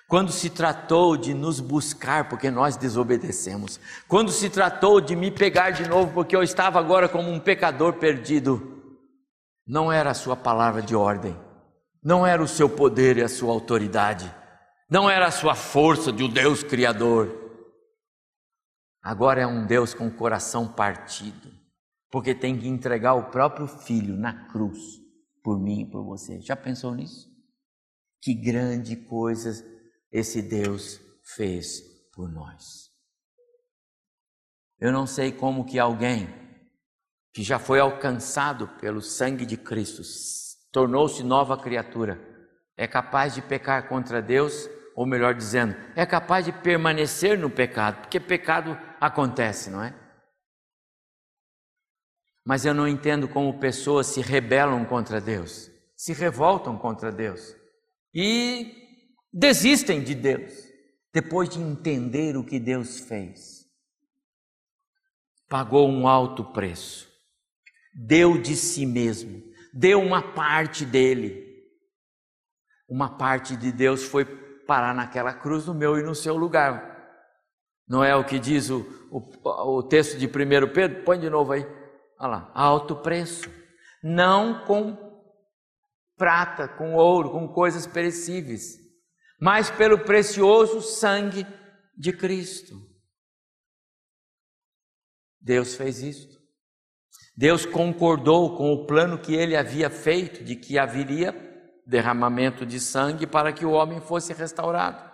quando 0.08 0.32
se 0.32 0.48
tratou 0.48 1.18
de 1.18 1.34
nos 1.34 1.60
buscar 1.60 2.30
porque 2.30 2.50
nós 2.50 2.78
desobedecemos, 2.78 3.78
quando 4.08 4.32
se 4.32 4.48
tratou 4.48 5.02
de 5.02 5.14
me 5.14 5.30
pegar 5.30 5.70
de 5.70 5.86
novo 5.86 6.14
porque 6.14 6.34
eu 6.34 6.42
estava 6.42 6.80
agora 6.80 7.10
como 7.10 7.30
um 7.30 7.38
pecador 7.38 7.92
perdido, 7.92 8.96
não 9.66 9.92
era 9.92 10.10
a 10.10 10.14
sua 10.14 10.34
palavra 10.34 10.80
de 10.80 10.96
ordem, 10.96 11.38
não 12.02 12.26
era 12.26 12.42
o 12.42 12.48
seu 12.48 12.70
poder 12.70 13.18
e 13.18 13.22
a 13.22 13.28
sua 13.28 13.52
autoridade, 13.52 14.34
não 14.90 15.10
era 15.10 15.26
a 15.26 15.30
sua 15.30 15.54
força 15.54 16.10
de 16.10 16.24
um 16.24 16.28
Deus 16.28 16.62
Criador. 16.62 17.46
Agora 19.02 19.42
é 19.42 19.46
um 19.46 19.66
Deus 19.66 19.92
com 19.92 20.06
o 20.06 20.16
coração 20.16 20.66
partido, 20.66 21.50
porque 22.10 22.34
tem 22.34 22.58
que 22.58 22.66
entregar 22.66 23.12
o 23.12 23.30
próprio 23.30 23.66
filho 23.66 24.16
na 24.16 24.48
cruz 24.48 24.78
por 25.44 25.60
mim 25.60 25.82
e 25.82 25.90
por 25.90 26.02
você. 26.02 26.40
Já 26.40 26.56
pensou 26.56 26.94
nisso? 26.94 27.28
Que 28.22 28.32
grande 28.32 28.96
coisa 28.96 29.77
esse 30.10 30.42
Deus 30.42 31.00
fez 31.22 31.80
por 32.12 32.30
nós. 32.30 32.88
Eu 34.80 34.92
não 34.92 35.06
sei 35.06 35.32
como 35.32 35.64
que 35.64 35.78
alguém 35.78 36.28
que 37.32 37.42
já 37.42 37.58
foi 37.58 37.78
alcançado 37.78 38.68
pelo 38.80 39.00
sangue 39.00 39.44
de 39.44 39.56
Cristo, 39.56 40.02
tornou-se 40.72 41.22
nova 41.22 41.56
criatura, 41.56 42.18
é 42.76 42.86
capaz 42.86 43.34
de 43.34 43.42
pecar 43.42 43.88
contra 43.88 44.22
Deus, 44.22 44.68
ou 44.94 45.06
melhor 45.06 45.34
dizendo, 45.34 45.76
é 45.94 46.04
capaz 46.04 46.44
de 46.44 46.52
permanecer 46.52 47.38
no 47.38 47.50
pecado, 47.50 48.00
porque 48.02 48.18
pecado 48.18 48.76
acontece, 49.00 49.70
não 49.70 49.82
é? 49.82 49.94
Mas 52.44 52.64
eu 52.64 52.72
não 52.72 52.88
entendo 52.88 53.28
como 53.28 53.60
pessoas 53.60 54.06
se 54.06 54.20
rebelam 54.20 54.84
contra 54.84 55.20
Deus, 55.20 55.70
se 55.94 56.12
revoltam 56.12 56.78
contra 56.78 57.12
Deus 57.12 57.54
e 58.14 58.87
desistem 59.32 60.02
de 60.02 60.14
Deus, 60.14 60.52
depois 61.12 61.48
de 61.48 61.60
entender 61.60 62.36
o 62.36 62.44
que 62.44 62.58
Deus 62.58 63.00
fez. 63.00 63.66
Pagou 65.48 65.88
um 65.88 66.06
alto 66.06 66.44
preço, 66.44 67.08
deu 67.94 68.40
de 68.40 68.54
si 68.54 68.84
mesmo, 68.84 69.42
deu 69.72 70.00
uma 70.00 70.22
parte 70.34 70.84
dele. 70.84 71.46
Uma 72.88 73.16
parte 73.16 73.56
de 73.56 73.70
Deus 73.70 74.04
foi 74.04 74.24
parar 74.66 74.94
naquela 74.94 75.32
cruz 75.32 75.66
no 75.66 75.74
meu 75.74 75.98
e 75.98 76.02
no 76.02 76.14
seu 76.14 76.36
lugar. 76.36 76.96
Não 77.86 78.04
é 78.04 78.14
o 78.14 78.24
que 78.24 78.38
diz 78.38 78.68
o, 78.68 78.86
o, 79.10 79.78
o 79.78 79.82
texto 79.82 80.18
de 80.18 80.26
1 80.26 80.30
Pedro? 80.72 81.04
Põe 81.04 81.18
de 81.18 81.30
novo 81.30 81.52
aí. 81.52 81.66
Olha 82.18 82.28
lá, 82.28 82.52
alto 82.54 82.96
preço. 82.96 83.50
Não 84.02 84.64
com 84.66 85.08
prata, 86.16 86.68
com 86.68 86.94
ouro, 86.94 87.30
com 87.30 87.48
coisas 87.48 87.86
perecíveis, 87.86 88.78
mas 89.40 89.70
pelo 89.70 90.00
precioso 90.00 90.80
sangue 90.80 91.46
de 91.96 92.12
Cristo. 92.12 92.74
Deus 95.40 95.74
fez 95.74 96.02
isto. 96.02 96.38
Deus 97.36 97.64
concordou 97.64 98.56
com 98.56 98.72
o 98.72 98.84
plano 98.84 99.18
que 99.18 99.34
ele 99.34 99.56
havia 99.56 99.88
feito 99.88 100.42
de 100.42 100.56
que 100.56 100.78
haveria 100.78 101.32
derramamento 101.86 102.66
de 102.66 102.80
sangue 102.80 103.26
para 103.26 103.52
que 103.52 103.64
o 103.64 103.70
homem 103.70 104.00
fosse 104.00 104.32
restaurado. 104.32 105.08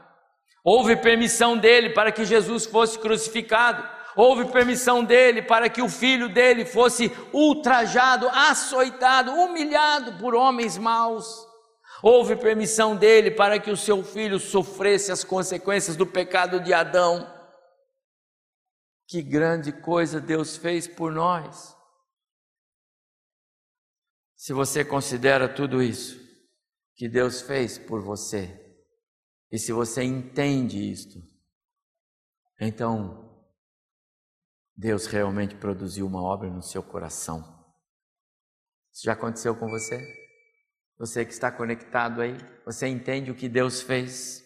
Houve 0.64 0.96
permissão 0.96 1.58
dele 1.58 1.90
para 1.90 2.10
que 2.10 2.24
Jesus 2.24 2.64
fosse 2.64 2.98
crucificado. 2.98 3.86
Houve 4.16 4.50
permissão 4.50 5.04
dele 5.04 5.42
para 5.42 5.68
que 5.68 5.82
o 5.82 5.88
filho 5.88 6.28
dele 6.28 6.64
fosse 6.64 7.12
ultrajado, 7.32 8.28
açoitado, 8.28 9.32
humilhado 9.32 10.18
por 10.18 10.34
homens 10.34 10.78
maus. 10.78 11.46
Houve 12.02 12.36
permissão 12.36 12.96
dele 12.96 13.30
para 13.30 13.58
que 13.58 13.70
o 13.70 13.76
seu 13.76 14.02
filho 14.02 14.38
sofresse 14.38 15.10
as 15.12 15.24
consequências 15.24 15.96
do 15.96 16.06
pecado 16.06 16.60
de 16.60 16.72
Adão. 16.72 17.32
Que 19.06 19.22
grande 19.22 19.72
coisa 19.72 20.20
Deus 20.20 20.56
fez 20.56 20.86
por 20.88 21.12
nós. 21.12 21.76
Se 24.36 24.52
você 24.52 24.84
considera 24.84 25.48
tudo 25.48 25.82
isso 25.82 26.22
que 26.96 27.08
Deus 27.08 27.40
fez 27.40 27.78
por 27.78 28.02
você, 28.02 28.60
e 29.50 29.58
se 29.58 29.72
você 29.72 30.02
entende 30.02 30.90
isto, 30.90 31.18
então 32.60 33.24
Deus 34.76 35.06
realmente 35.06 35.54
produziu 35.56 36.06
uma 36.06 36.22
obra 36.22 36.50
no 36.50 36.62
seu 36.62 36.82
coração. 36.82 37.40
Isso 38.92 39.04
já 39.04 39.12
aconteceu 39.12 39.56
com 39.56 39.68
você? 39.68 40.23
Você 40.98 41.24
que 41.24 41.32
está 41.32 41.50
conectado 41.50 42.20
aí, 42.20 42.36
você 42.64 42.86
entende 42.86 43.30
o 43.30 43.34
que 43.34 43.48
Deus 43.48 43.82
fez? 43.82 44.44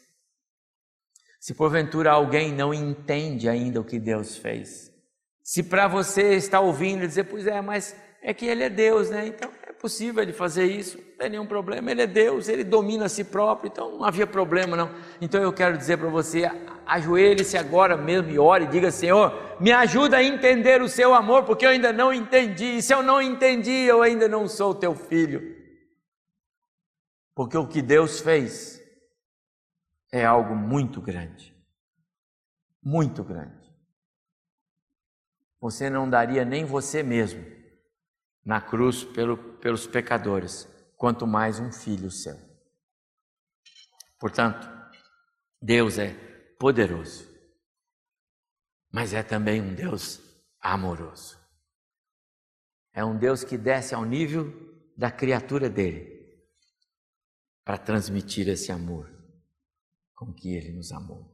Se 1.41 1.55
porventura 1.55 2.11
alguém 2.11 2.53
não 2.53 2.73
entende 2.73 3.49
ainda 3.49 3.81
o 3.81 3.85
que 3.85 3.99
Deus 3.99 4.37
fez, 4.37 4.93
se 5.49 5.63
para 5.63 5.89
você 5.89 6.35
está 6.35 6.61
ouvindo 6.61 7.05
e 7.05 7.07
dizer, 7.07 7.25
pois 7.25 7.47
é, 7.47 7.61
mas 7.63 7.97
é 8.23 8.35
que 8.35 8.45
Ele 8.45 8.65
é 8.65 8.69
Deus, 8.69 9.09
né? 9.09 9.29
Então 9.29 9.51
é 9.67 9.73
possível 9.73 10.23
Ele 10.23 10.33
fazer 10.33 10.67
isso, 10.67 10.99
não 10.99 11.17
tem 11.17 11.31
nenhum 11.31 11.47
problema, 11.47 11.91
Ele 11.91 12.03
é 12.03 12.07
Deus, 12.07 12.49
Ele 12.49 12.65
domina 12.65 13.07
a 13.07 13.09
si 13.09 13.25
próprio, 13.25 13.71
então 13.73 13.93
não 13.93 14.05
havia 14.05 14.27
problema 14.27 14.77
não. 14.77 14.91
Então 15.21 15.41
eu 15.43 15.53
quero 15.53 15.79
dizer 15.79 15.97
para 15.97 16.09
você, 16.09 16.51
ajoelhe-se 16.85 17.57
agora 17.57 17.97
mesmo 17.97 18.31
e 18.31 18.39
ore 18.39 18.65
e 18.65 18.69
diga, 18.69 18.91
Senhor, 18.91 19.33
me 19.61 19.73
ajuda 19.73 20.19
a 20.19 20.23
entender 20.25 20.83
o 20.83 20.89
Seu 20.89 21.15
amor, 21.15 21.45
porque 21.45 21.65
eu 21.65 21.71
ainda 21.71 21.95
não 21.95 22.13
entendi, 22.13 22.77
e 22.77 22.83
se 22.83 22.93
eu 22.93 23.03
não 23.03 23.23
entendi, 23.23 23.73
eu 23.73 24.03
ainda 24.03 24.29
não 24.29 24.49
sou 24.49 24.75
Teu 24.75 24.95
filho. 24.95 25.58
Porque 27.39 27.57
o 27.57 27.69
que 27.69 27.81
Deus 27.81 28.19
fez 28.19 28.83
é 30.11 30.25
algo 30.25 30.57
muito 30.57 31.01
grande. 31.01 31.57
Muito 32.83 33.23
grande. 33.23 33.73
Você 35.61 35.89
não 35.89 36.11
daria 36.11 36.45
nem 36.45 36.65
você 36.65 37.01
mesmo 37.01 37.47
na 38.45 38.61
cruz 38.61 39.05
pelo, 39.05 39.37
pelos 39.61 39.87
pecadores, 39.87 40.65
quanto 40.97 41.29
mais 41.29 41.61
um 41.61 41.71
filho 41.71 42.11
seu. 42.11 42.37
Portanto, 44.19 44.69
Deus 45.63 45.97
é 45.97 46.15
poderoso, 46.59 47.25
mas 48.91 49.15
é 49.15 49.23
também 49.23 49.63
um 49.63 49.77
Deus 49.77 50.21
amoroso. 50.61 51.39
É 52.93 53.05
um 53.05 53.17
Deus 53.17 53.45
que 53.45 53.57
desce 53.57 53.95
ao 53.95 54.05
nível 54.05 54.53
da 54.97 55.09
criatura 55.09 55.71
dele 55.71 56.18
para 57.69 57.77
transmitir 57.77 58.49
esse 58.49 58.73
amor 58.73 59.13
com 60.15 60.33
que 60.33 60.57
Ele 60.57 60.73
nos 60.73 60.91
amou. 60.91 61.31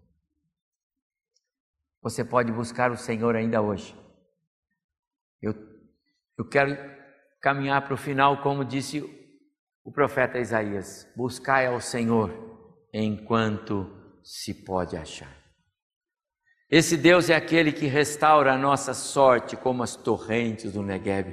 Você 2.02 2.24
pode 2.24 2.50
buscar 2.50 2.90
o 2.90 2.96
Senhor 2.96 3.36
ainda 3.36 3.62
hoje. 3.62 3.96
Eu, 5.40 5.54
eu 6.36 6.44
quero 6.44 6.76
caminhar 7.40 7.84
para 7.84 7.94
o 7.94 7.96
final, 7.96 8.42
como 8.42 8.64
disse 8.64 9.00
o 9.84 9.92
profeta 9.92 10.40
Isaías: 10.40 11.06
buscai 11.14 11.68
ao 11.68 11.80
Senhor 11.80 12.32
enquanto 12.92 14.18
se 14.24 14.52
pode 14.52 14.96
achar. 14.96 15.32
Esse 16.68 16.96
Deus 16.96 17.30
é 17.30 17.36
aquele 17.36 17.70
que 17.70 17.86
restaura 17.86 18.54
a 18.54 18.58
nossa 18.58 18.92
sorte 18.92 19.56
como 19.56 19.84
as 19.84 19.94
torrentes 19.94 20.72
do 20.72 20.82
Negueb. 20.82 21.32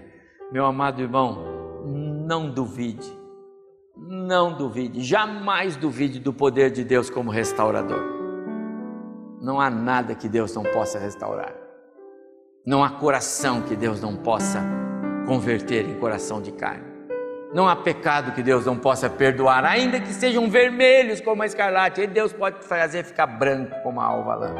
Meu 0.51 0.63
amado 0.63 1.01
irmão, 1.01 1.87
não 2.27 2.53
duvide 2.53 3.20
não 4.03 4.53
duvide, 4.53 5.03
jamais 5.03 5.75
duvide 5.75 6.19
do 6.19 6.33
poder 6.33 6.71
de 6.71 6.83
Deus 6.83 7.07
como 7.07 7.29
restaurador. 7.29 8.01
Não 9.39 9.61
há 9.61 9.69
nada 9.69 10.15
que 10.15 10.27
Deus 10.27 10.55
não 10.55 10.63
possa 10.63 10.97
restaurar. 10.97 11.53
Não 12.65 12.83
há 12.83 12.89
coração 12.89 13.61
que 13.61 13.75
Deus 13.75 14.01
não 14.01 14.15
possa 14.15 14.59
converter 15.27 15.87
em 15.87 15.99
coração 15.99 16.41
de 16.41 16.51
carne. 16.51 16.89
Não 17.53 17.67
há 17.67 17.75
pecado 17.75 18.33
que 18.33 18.41
Deus 18.41 18.65
não 18.65 18.77
possa 18.77 19.09
perdoar, 19.09 19.65
ainda 19.65 19.99
que 19.99 20.13
sejam 20.13 20.49
vermelhos 20.49 21.21
como 21.21 21.43
a 21.43 21.45
escarlate, 21.45 22.07
Deus 22.07 22.33
pode 22.33 22.65
fazer 22.65 23.03
ficar 23.03 23.27
branco 23.27 23.75
como 23.83 24.01
a 24.01 24.05
alva 24.05 24.35
lã. 24.35 24.55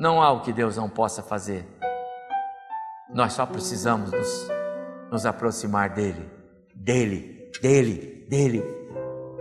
Não 0.00 0.20
há 0.20 0.32
o 0.32 0.40
que 0.40 0.52
Deus 0.52 0.76
não 0.76 0.88
possa 0.88 1.22
fazer. 1.22 1.64
Nós 3.12 3.34
só 3.34 3.46
precisamos 3.46 4.10
nos, 4.10 4.48
nos 5.12 5.26
aproximar 5.26 5.90
dele 5.90 6.39
dele, 6.80 7.50
dele, 7.60 8.24
dele. 8.28 8.64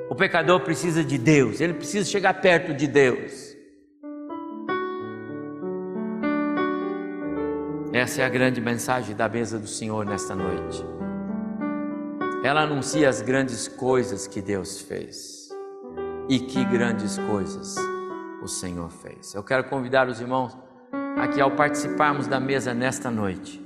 O 0.10 0.15
pecador 0.15 0.60
precisa 0.62 1.04
de 1.04 1.17
Deus, 1.17 1.62
ele 1.62 1.73
precisa 1.73 2.10
chegar 2.10 2.34
perto 2.41 2.73
de 2.73 2.88
Deus. 2.88 3.49
Essa 7.93 8.21
é 8.21 8.25
a 8.25 8.30
grande 8.30 8.62
mensagem 8.62 9.15
da 9.15 9.28
mesa 9.28 9.58
do 9.58 9.67
Senhor 9.67 10.06
nesta 10.06 10.36
noite. 10.36 10.86
Ela 12.43 12.62
anuncia 12.62 13.10
as 13.10 13.21
grandes 13.21 13.67
coisas 13.67 14.28
que 14.28 14.41
Deus 14.41 14.82
fez. 14.82 15.49
E 16.30 16.39
que 16.39 16.63
grandes 16.65 17.17
coisas 17.17 17.75
o 18.43 18.47
Senhor 18.47 18.89
fez. 18.91 19.34
Eu 19.34 19.43
quero 19.43 19.63
convidar 19.63 20.08
os 20.08 20.21
irmãos 20.21 20.56
a 21.17 21.28
que, 21.28 21.41
ao 21.41 21.52
participarmos 21.52 22.28
da 22.28 22.39
mesa 22.39 22.73
nesta 22.73 23.10
noite, 23.10 23.60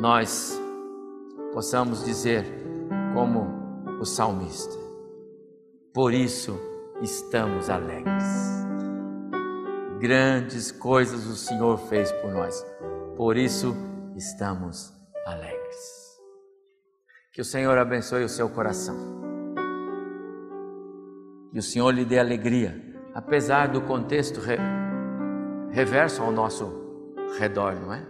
nós 0.00 0.60
possamos 1.52 2.04
dizer: 2.04 2.57
como 3.18 3.98
o 4.00 4.04
salmista. 4.04 4.76
Por 5.92 6.14
isso 6.14 6.56
estamos 7.02 7.68
alegres. 7.68 8.22
Grandes 9.98 10.70
coisas 10.70 11.26
o 11.26 11.34
Senhor 11.34 11.76
fez 11.88 12.12
por 12.12 12.30
nós. 12.30 12.64
Por 13.16 13.36
isso 13.36 13.74
estamos 14.14 14.92
alegres. 15.26 16.20
Que 17.32 17.40
o 17.40 17.44
Senhor 17.44 17.76
abençoe 17.76 18.22
o 18.22 18.28
seu 18.28 18.48
coração. 18.48 18.94
Que 21.50 21.58
o 21.58 21.62
Senhor 21.62 21.90
lhe 21.90 22.04
dê 22.04 22.20
alegria, 22.20 22.80
apesar 23.12 23.66
do 23.66 23.80
contexto 23.80 24.38
re... 24.38 24.58
reverso 25.72 26.22
ao 26.22 26.30
nosso 26.30 26.72
redor, 27.36 27.74
não 27.74 27.92
é? 27.92 28.06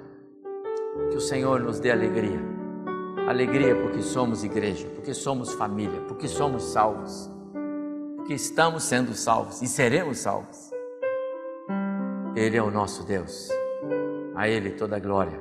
Que 1.11 1.17
o 1.17 1.21
Senhor 1.21 1.61
nos 1.61 1.81
dê 1.81 1.91
alegria 1.91 2.58
Alegria 3.29 3.77
porque 3.77 4.01
somos 4.01 4.43
igreja, 4.43 4.89
porque 4.95 5.13
somos 5.13 5.53
família, 5.53 6.01
porque 6.09 6.27
somos 6.27 6.63
salvos, 6.63 7.31
porque 8.17 8.33
estamos 8.33 8.85
sendo 8.85 9.13
salvos 9.13 9.61
e 9.61 9.67
seremos 9.67 10.17
salvos. 10.21 10.71
Ele 12.35 12.57
é 12.57 12.63
o 12.63 12.71
nosso 12.71 13.05
Deus. 13.05 13.51
A 14.35 14.49
Ele 14.49 14.71
toda 14.71 14.99
glória, 14.99 15.39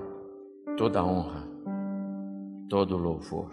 toda 0.75 1.01
honra, 1.01 1.47
todo 2.69 2.97
louvor. 2.97 3.51